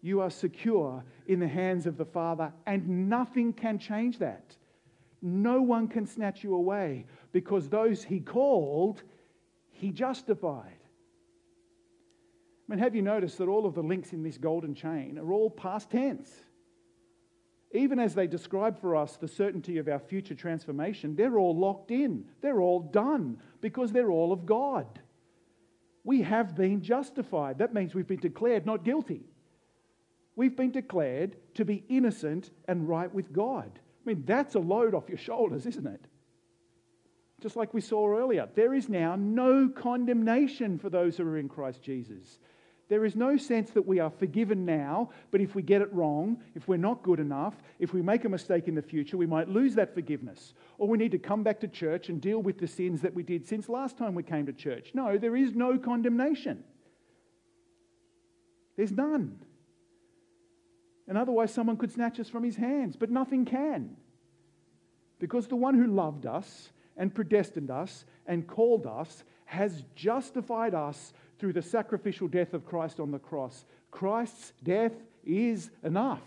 you 0.00 0.20
are 0.20 0.30
secure 0.30 1.04
in 1.26 1.40
the 1.40 1.48
hands 1.48 1.86
of 1.86 1.96
the 1.96 2.04
Father, 2.04 2.52
and 2.66 3.08
nothing 3.08 3.52
can 3.52 3.78
change 3.78 4.18
that. 4.18 4.56
No 5.20 5.60
one 5.60 5.88
can 5.88 6.06
snatch 6.06 6.44
you 6.44 6.54
away 6.54 7.06
because 7.32 7.68
those 7.68 8.04
he 8.04 8.20
called, 8.20 9.02
he 9.70 9.90
justified. 9.90 10.78
I 12.68 12.72
mean, 12.72 12.78
have 12.78 12.94
you 12.94 13.02
noticed 13.02 13.38
that 13.38 13.48
all 13.48 13.66
of 13.66 13.74
the 13.74 13.82
links 13.82 14.12
in 14.12 14.22
this 14.22 14.38
golden 14.38 14.74
chain 14.74 15.18
are 15.18 15.32
all 15.32 15.50
past 15.50 15.90
tense? 15.90 16.30
Even 17.72 17.98
as 17.98 18.14
they 18.14 18.26
describe 18.26 18.80
for 18.80 18.96
us 18.96 19.16
the 19.16 19.28
certainty 19.28 19.78
of 19.78 19.88
our 19.88 19.98
future 19.98 20.34
transformation, 20.34 21.16
they're 21.16 21.38
all 21.38 21.56
locked 21.56 21.90
in. 21.90 22.24
They're 22.40 22.60
all 22.60 22.80
done 22.80 23.38
because 23.60 23.92
they're 23.92 24.10
all 24.10 24.32
of 24.32 24.46
God. 24.46 24.86
We 26.04 26.22
have 26.22 26.54
been 26.54 26.80
justified. 26.80 27.58
That 27.58 27.74
means 27.74 27.94
we've 27.94 28.06
been 28.06 28.20
declared 28.20 28.64
not 28.64 28.84
guilty 28.84 29.24
we've 30.38 30.56
been 30.56 30.70
declared 30.70 31.34
to 31.52 31.64
be 31.64 31.82
innocent 31.88 32.52
and 32.68 32.88
right 32.88 33.12
with 33.12 33.32
God. 33.32 33.80
I 34.08 34.14
mean, 34.14 34.24
that's 34.24 34.54
a 34.54 34.58
load 34.58 34.94
off 34.94 35.10
your 35.10 35.18
shoulders, 35.18 35.66
isn't 35.66 35.86
it? 35.86 36.02
Just 37.42 37.56
like 37.56 37.74
we 37.74 37.82
saw 37.82 38.08
earlier, 38.08 38.48
there 38.54 38.72
is 38.72 38.88
now 38.88 39.16
no 39.16 39.68
condemnation 39.68 40.78
for 40.78 40.88
those 40.88 41.18
who 41.18 41.24
are 41.24 41.36
in 41.36 41.46
Christ 41.46 41.82
Jesus. 41.82 42.38
There 42.88 43.04
is 43.04 43.14
no 43.14 43.36
sense 43.36 43.70
that 43.72 43.86
we 43.86 44.00
are 44.00 44.08
forgiven 44.08 44.64
now, 44.64 45.10
but 45.30 45.42
if 45.42 45.54
we 45.54 45.60
get 45.60 45.82
it 45.82 45.92
wrong, 45.92 46.42
if 46.54 46.66
we're 46.66 46.78
not 46.78 47.02
good 47.02 47.20
enough, 47.20 47.54
if 47.78 47.92
we 47.92 48.00
make 48.00 48.24
a 48.24 48.30
mistake 48.30 48.66
in 48.66 48.74
the 48.74 48.80
future, 48.80 49.18
we 49.18 49.26
might 49.26 49.50
lose 49.50 49.74
that 49.74 49.92
forgiveness. 49.92 50.54
Or 50.78 50.88
we 50.88 50.96
need 50.96 51.12
to 51.12 51.18
come 51.18 51.42
back 51.42 51.60
to 51.60 51.68
church 51.68 52.08
and 52.08 52.18
deal 52.18 52.40
with 52.40 52.58
the 52.58 52.66
sins 52.66 53.02
that 53.02 53.12
we 53.12 53.22
did 53.22 53.46
since 53.46 53.68
last 53.68 53.98
time 53.98 54.14
we 54.14 54.22
came 54.22 54.46
to 54.46 54.54
church. 54.54 54.92
No, 54.94 55.18
there 55.18 55.36
is 55.36 55.54
no 55.54 55.76
condemnation. 55.76 56.64
There's 58.74 58.90
none. 58.90 59.38
And 61.08 61.16
otherwise, 61.16 61.52
someone 61.52 61.78
could 61.78 61.90
snatch 61.90 62.20
us 62.20 62.28
from 62.28 62.44
his 62.44 62.56
hands, 62.56 62.94
but 62.96 63.10
nothing 63.10 63.46
can. 63.46 63.96
Because 65.18 65.48
the 65.48 65.56
one 65.56 65.74
who 65.74 65.86
loved 65.86 66.26
us 66.26 66.70
and 66.96 67.14
predestined 67.14 67.70
us 67.70 68.04
and 68.26 68.46
called 68.46 68.86
us 68.86 69.24
has 69.46 69.82
justified 69.96 70.74
us 70.74 71.14
through 71.38 71.54
the 71.54 71.62
sacrificial 71.62 72.28
death 72.28 72.52
of 72.52 72.66
Christ 72.66 73.00
on 73.00 73.10
the 73.10 73.18
cross. 73.18 73.64
Christ's 73.90 74.52
death 74.62 74.92
is 75.24 75.70
enough. 75.82 76.22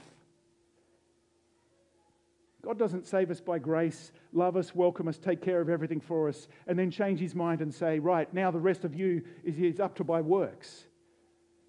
God 2.64 2.78
doesn't 2.78 3.08
save 3.08 3.32
us 3.32 3.42
by 3.42 3.60
grace, 3.60 4.12
love 4.34 4.56
us, 4.56 4.76
welcome 4.76 5.08
us, 5.08 5.18
take 5.18 5.42
care 5.42 5.62
of 5.62 5.70
everything 5.70 6.00
for 6.00 6.30
us, 6.30 6.48
and 6.68 6.78
then 6.78 6.92
change 6.92 7.20
his 7.20 7.34
mind 7.34 7.62
and 7.62 7.74
say, 7.74 7.98
right, 8.00 8.32
now 8.34 8.52
the 8.52 8.60
rest 8.60 8.84
of 8.84 8.94
you 8.94 9.24
is, 9.44 9.80
up 9.80 9.96
to 9.96 10.04
by 10.04 10.22
works. 10.22 10.86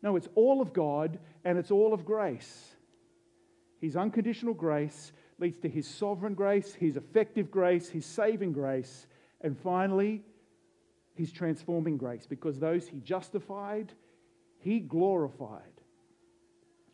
No, 0.03 0.17
it's 0.17 0.29
all 0.35 0.61
of 0.61 0.73
God 0.73 1.19
and 1.45 1.59
it's 1.59 1.71
all 1.71 1.95
of 1.95 2.05
grace. 2.05 2.72
His 3.83 3.97
unconditional 3.97 4.55
grace 4.55 5.11
leads 5.41 5.59
to 5.59 5.69
his 5.69 5.89
sovereign 5.89 6.35
grace, 6.35 6.73
his 6.73 6.97
effective 6.97 7.51
grace, 7.51 7.89
his 7.89 8.07
saving 8.07 8.53
grace, 8.53 9.09
and 9.41 9.59
finally, 9.59 10.23
his 11.15 11.33
transforming 11.33 11.97
grace, 11.97 12.25
because 12.25 12.61
those 12.61 12.87
he 12.87 13.01
justified, 13.01 13.93
he 14.61 14.79
glorified. 14.79 15.81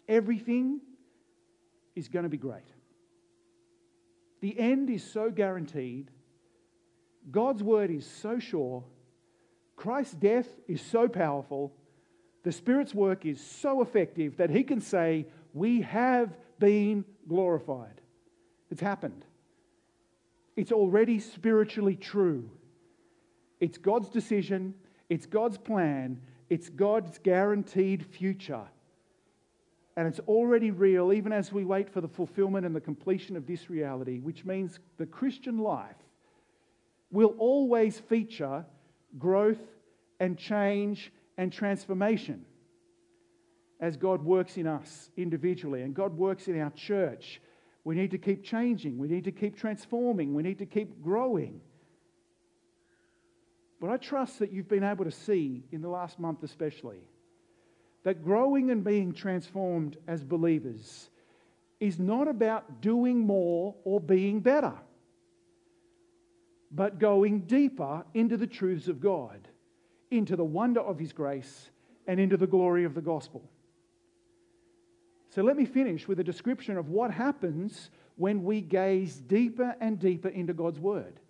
Everything 0.08 0.80
is 1.94 2.08
going 2.08 2.22
to 2.22 2.30
be 2.30 2.38
great. 2.38 2.72
The 4.40 4.58
end 4.58 4.88
is 4.88 5.04
so 5.04 5.30
guaranteed. 5.30 6.10
God's 7.30 7.62
word 7.62 7.90
is 7.90 8.06
so 8.06 8.38
sure. 8.38 8.82
Christ's 9.76 10.14
death 10.14 10.48
is 10.66 10.80
so 10.80 11.06
powerful. 11.06 11.74
The 12.44 12.52
Spirit's 12.52 12.94
work 12.94 13.26
is 13.26 13.44
so 13.44 13.82
effective 13.82 14.38
that 14.38 14.48
He 14.48 14.62
can 14.62 14.80
say, 14.80 15.26
We 15.52 15.82
have 15.82 16.34
been 16.58 17.04
glorified. 17.28 18.00
It's 18.70 18.80
happened. 18.80 19.24
It's 20.56 20.72
already 20.72 21.20
spiritually 21.20 21.96
true. 21.96 22.50
It's 23.60 23.78
God's 23.78 24.08
decision, 24.08 24.74
it's 25.08 25.26
God's 25.26 25.58
plan, 25.58 26.20
it's 26.48 26.68
God's 26.68 27.18
guaranteed 27.18 28.04
future 28.04 28.66
and 29.98 30.06
it's 30.06 30.20
already 30.28 30.70
real 30.70 31.12
even 31.12 31.32
as 31.32 31.52
we 31.52 31.64
wait 31.64 31.90
for 31.90 32.00
the 32.00 32.06
fulfillment 32.06 32.64
and 32.64 32.72
the 32.72 32.80
completion 32.80 33.36
of 33.36 33.48
this 33.48 33.68
reality, 33.68 34.20
which 34.20 34.44
means 34.44 34.78
the 34.96 35.06
Christian 35.06 35.58
life 35.58 35.96
will 37.10 37.34
always 37.36 37.98
feature 37.98 38.64
growth 39.18 39.58
and 40.20 40.38
change 40.38 41.12
and 41.36 41.52
transformation 41.52 42.44
as 43.80 43.96
God 43.96 44.24
works 44.24 44.56
in 44.56 44.66
us 44.66 45.10
individually 45.16 45.82
and 45.82 45.94
God 45.94 46.16
works 46.16 46.48
in 46.48 46.60
our 46.60 46.70
church. 46.70 47.40
We 47.84 47.94
need 47.94 48.10
to 48.10 48.18
keep 48.18 48.44
changing, 48.44 48.98
we 48.98 49.08
need 49.08 49.24
to 49.24 49.32
keep 49.32 49.56
transforming, 49.56 50.34
we 50.34 50.42
need 50.42 50.58
to 50.58 50.66
keep 50.66 51.02
growing. 51.02 51.60
But 53.80 53.90
I 53.90 53.96
trust 53.96 54.40
that 54.40 54.52
you've 54.52 54.68
been 54.68 54.84
able 54.84 55.04
to 55.04 55.10
see 55.10 55.64
in 55.70 55.80
the 55.80 55.88
last 55.88 56.18
month, 56.18 56.42
especially 56.42 56.98
that 58.04 58.24
growing 58.24 58.70
and 58.70 58.82
being 58.82 59.12
transformed 59.12 59.96
as 60.06 60.24
believers 60.24 61.10
is 61.80 61.98
not 61.98 62.26
about 62.26 62.80
doing 62.80 63.20
more 63.20 63.74
or 63.84 64.00
being 64.00 64.40
better, 64.40 64.74
but 66.70 66.98
going 66.98 67.40
deeper 67.40 68.04
into 68.14 68.36
the 68.36 68.46
truths 68.46 68.88
of 68.88 69.00
God, 69.00 69.46
into 70.10 70.36
the 70.36 70.44
wonder 70.44 70.80
of 70.80 70.98
His 70.98 71.12
grace, 71.12 71.70
and 72.06 72.18
into 72.18 72.36
the 72.36 72.46
glory 72.46 72.84
of 72.84 72.94
the 72.94 73.00
gospel. 73.00 73.48
So 75.38 75.44
let 75.44 75.56
me 75.56 75.66
finish 75.66 76.08
with 76.08 76.18
a 76.18 76.24
description 76.24 76.76
of 76.76 76.88
what 76.88 77.12
happens 77.12 77.90
when 78.16 78.42
we 78.42 78.60
gaze 78.60 79.18
deeper 79.18 79.76
and 79.80 79.96
deeper 79.96 80.30
into 80.30 80.52
God's 80.52 80.80
Word. 80.80 81.20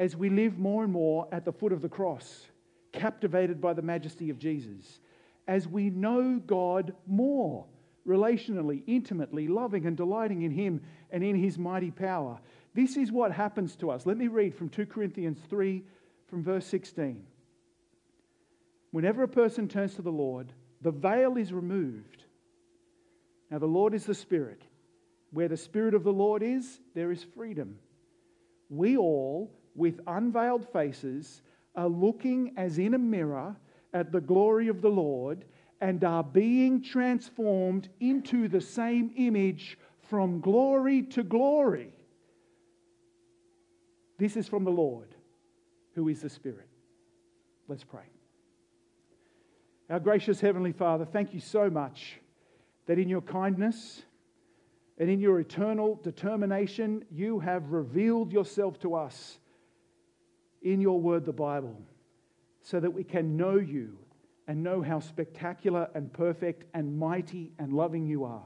As 0.00 0.16
we 0.16 0.28
live 0.28 0.58
more 0.58 0.82
and 0.82 0.92
more 0.92 1.28
at 1.30 1.44
the 1.44 1.52
foot 1.52 1.72
of 1.72 1.82
the 1.82 1.88
cross, 1.88 2.46
captivated 2.90 3.60
by 3.60 3.74
the 3.74 3.82
majesty 3.82 4.28
of 4.28 4.40
Jesus 4.40 4.98
as 5.46 5.68
we 5.68 5.88
know 5.88 6.42
God 6.44 6.96
more 7.06 7.64
relationally, 8.04 8.82
intimately, 8.88 9.46
loving 9.46 9.86
and 9.86 9.96
delighting 9.96 10.42
in 10.42 10.50
Him 10.50 10.80
and 11.12 11.22
in 11.22 11.36
His 11.36 11.56
mighty 11.56 11.92
power. 11.92 12.40
This 12.74 12.96
is 12.96 13.12
what 13.12 13.30
happens 13.30 13.76
to 13.76 13.90
us. 13.92 14.04
Let 14.04 14.16
me 14.16 14.26
read 14.26 14.52
from 14.52 14.68
2 14.68 14.86
Corinthians 14.86 15.38
3 15.48 15.84
from 16.26 16.42
verse 16.42 16.66
16. 16.66 17.24
Whenever 18.90 19.22
a 19.22 19.28
person 19.28 19.68
turns 19.68 19.94
to 19.94 20.02
the 20.02 20.10
Lord, 20.10 20.52
the 20.80 20.90
veil 20.90 21.36
is 21.36 21.52
removed. 21.52 22.23
Now, 23.50 23.58
the 23.58 23.66
Lord 23.66 23.94
is 23.94 24.06
the 24.06 24.14
Spirit. 24.14 24.62
Where 25.30 25.48
the 25.48 25.56
Spirit 25.56 25.94
of 25.94 26.04
the 26.04 26.12
Lord 26.12 26.42
is, 26.42 26.80
there 26.94 27.10
is 27.10 27.24
freedom. 27.36 27.78
We 28.68 28.96
all, 28.96 29.52
with 29.74 30.00
unveiled 30.06 30.66
faces, 30.72 31.42
are 31.74 31.88
looking 31.88 32.54
as 32.56 32.78
in 32.78 32.94
a 32.94 32.98
mirror 32.98 33.56
at 33.92 34.12
the 34.12 34.20
glory 34.20 34.68
of 34.68 34.80
the 34.80 34.90
Lord 34.90 35.44
and 35.80 36.02
are 36.04 36.22
being 36.22 36.82
transformed 36.82 37.88
into 38.00 38.48
the 38.48 38.60
same 38.60 39.12
image 39.16 39.76
from 40.08 40.40
glory 40.40 41.02
to 41.02 41.22
glory. 41.22 41.92
This 44.18 44.36
is 44.36 44.46
from 44.46 44.64
the 44.64 44.70
Lord, 44.70 45.08
who 45.94 46.08
is 46.08 46.22
the 46.22 46.30
Spirit. 46.30 46.68
Let's 47.66 47.84
pray. 47.84 48.04
Our 49.90 50.00
gracious 50.00 50.40
Heavenly 50.40 50.72
Father, 50.72 51.04
thank 51.04 51.34
you 51.34 51.40
so 51.40 51.68
much 51.68 52.18
that 52.86 52.98
in 52.98 53.08
your 53.08 53.22
kindness 53.22 54.02
and 54.98 55.10
in 55.10 55.20
your 55.20 55.40
eternal 55.40 56.00
determination, 56.02 57.04
you 57.10 57.40
have 57.40 57.70
revealed 57.70 58.32
yourself 58.32 58.78
to 58.80 58.94
us 58.94 59.38
in 60.62 60.80
your 60.80 61.00
word, 61.00 61.24
the 61.24 61.32
Bible 61.32 61.76
so 62.62 62.80
that 62.80 62.90
we 62.90 63.04
can 63.04 63.36
know 63.36 63.56
you 63.56 63.98
and 64.48 64.62
know 64.62 64.82
how 64.82 64.98
spectacular 64.98 65.88
and 65.94 66.12
perfect 66.12 66.64
and 66.74 66.98
mighty 66.98 67.52
and 67.58 67.72
loving 67.72 68.06
you 68.06 68.24
are. 68.24 68.44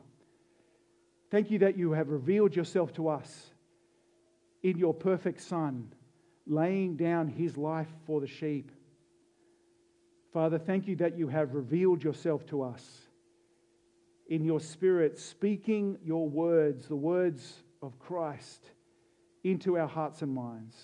Thank 1.30 1.50
you 1.50 1.58
that 1.60 1.76
you 1.76 1.92
have 1.92 2.08
revealed 2.08 2.56
yourself 2.56 2.92
to 2.94 3.08
us 3.08 3.50
in 4.62 4.78
your 4.78 4.94
perfect 4.94 5.40
Son, 5.40 5.92
laying 6.46 6.96
down 6.96 7.28
his 7.28 7.56
life 7.56 7.88
for 8.06 8.20
the 8.20 8.26
sheep. 8.26 8.72
Father, 10.32 10.58
thank 10.58 10.88
you 10.88 10.96
that 10.96 11.16
you 11.16 11.28
have 11.28 11.54
revealed 11.54 12.02
yourself 12.02 12.44
to 12.46 12.62
us 12.62 13.07
in 14.28 14.44
your 14.44 14.60
Spirit, 14.60 15.18
speaking 15.18 15.98
your 16.04 16.28
words, 16.28 16.86
the 16.86 16.96
words 16.96 17.62
of 17.82 17.98
Christ, 17.98 18.70
into 19.44 19.78
our 19.78 19.88
hearts 19.88 20.22
and 20.22 20.34
minds. 20.34 20.76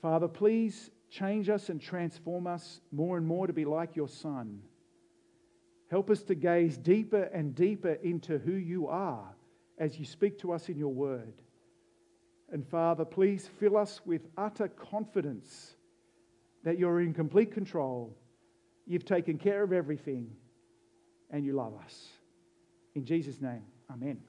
Father, 0.00 0.28
please 0.28 0.90
Change 1.10 1.48
us 1.48 1.68
and 1.68 1.80
transform 1.80 2.46
us 2.46 2.80
more 2.92 3.16
and 3.16 3.26
more 3.26 3.46
to 3.46 3.52
be 3.52 3.64
like 3.64 3.96
your 3.96 4.08
Son. 4.08 4.60
Help 5.90 6.10
us 6.10 6.22
to 6.24 6.34
gaze 6.34 6.76
deeper 6.76 7.22
and 7.22 7.54
deeper 7.54 7.92
into 7.92 8.38
who 8.38 8.52
you 8.52 8.88
are 8.88 9.34
as 9.78 9.98
you 9.98 10.04
speak 10.04 10.38
to 10.40 10.52
us 10.52 10.68
in 10.68 10.78
your 10.78 10.92
word. 10.92 11.32
And 12.50 12.66
Father, 12.66 13.04
please 13.04 13.48
fill 13.58 13.76
us 13.76 14.00
with 14.04 14.26
utter 14.36 14.68
confidence 14.68 15.76
that 16.64 16.78
you're 16.78 17.00
in 17.00 17.14
complete 17.14 17.52
control, 17.52 18.16
you've 18.86 19.04
taken 19.04 19.38
care 19.38 19.62
of 19.62 19.72
everything, 19.72 20.30
and 21.30 21.44
you 21.44 21.52
love 21.52 21.74
us. 21.84 22.08
In 22.94 23.04
Jesus' 23.04 23.40
name, 23.40 23.62
amen. 23.90 24.20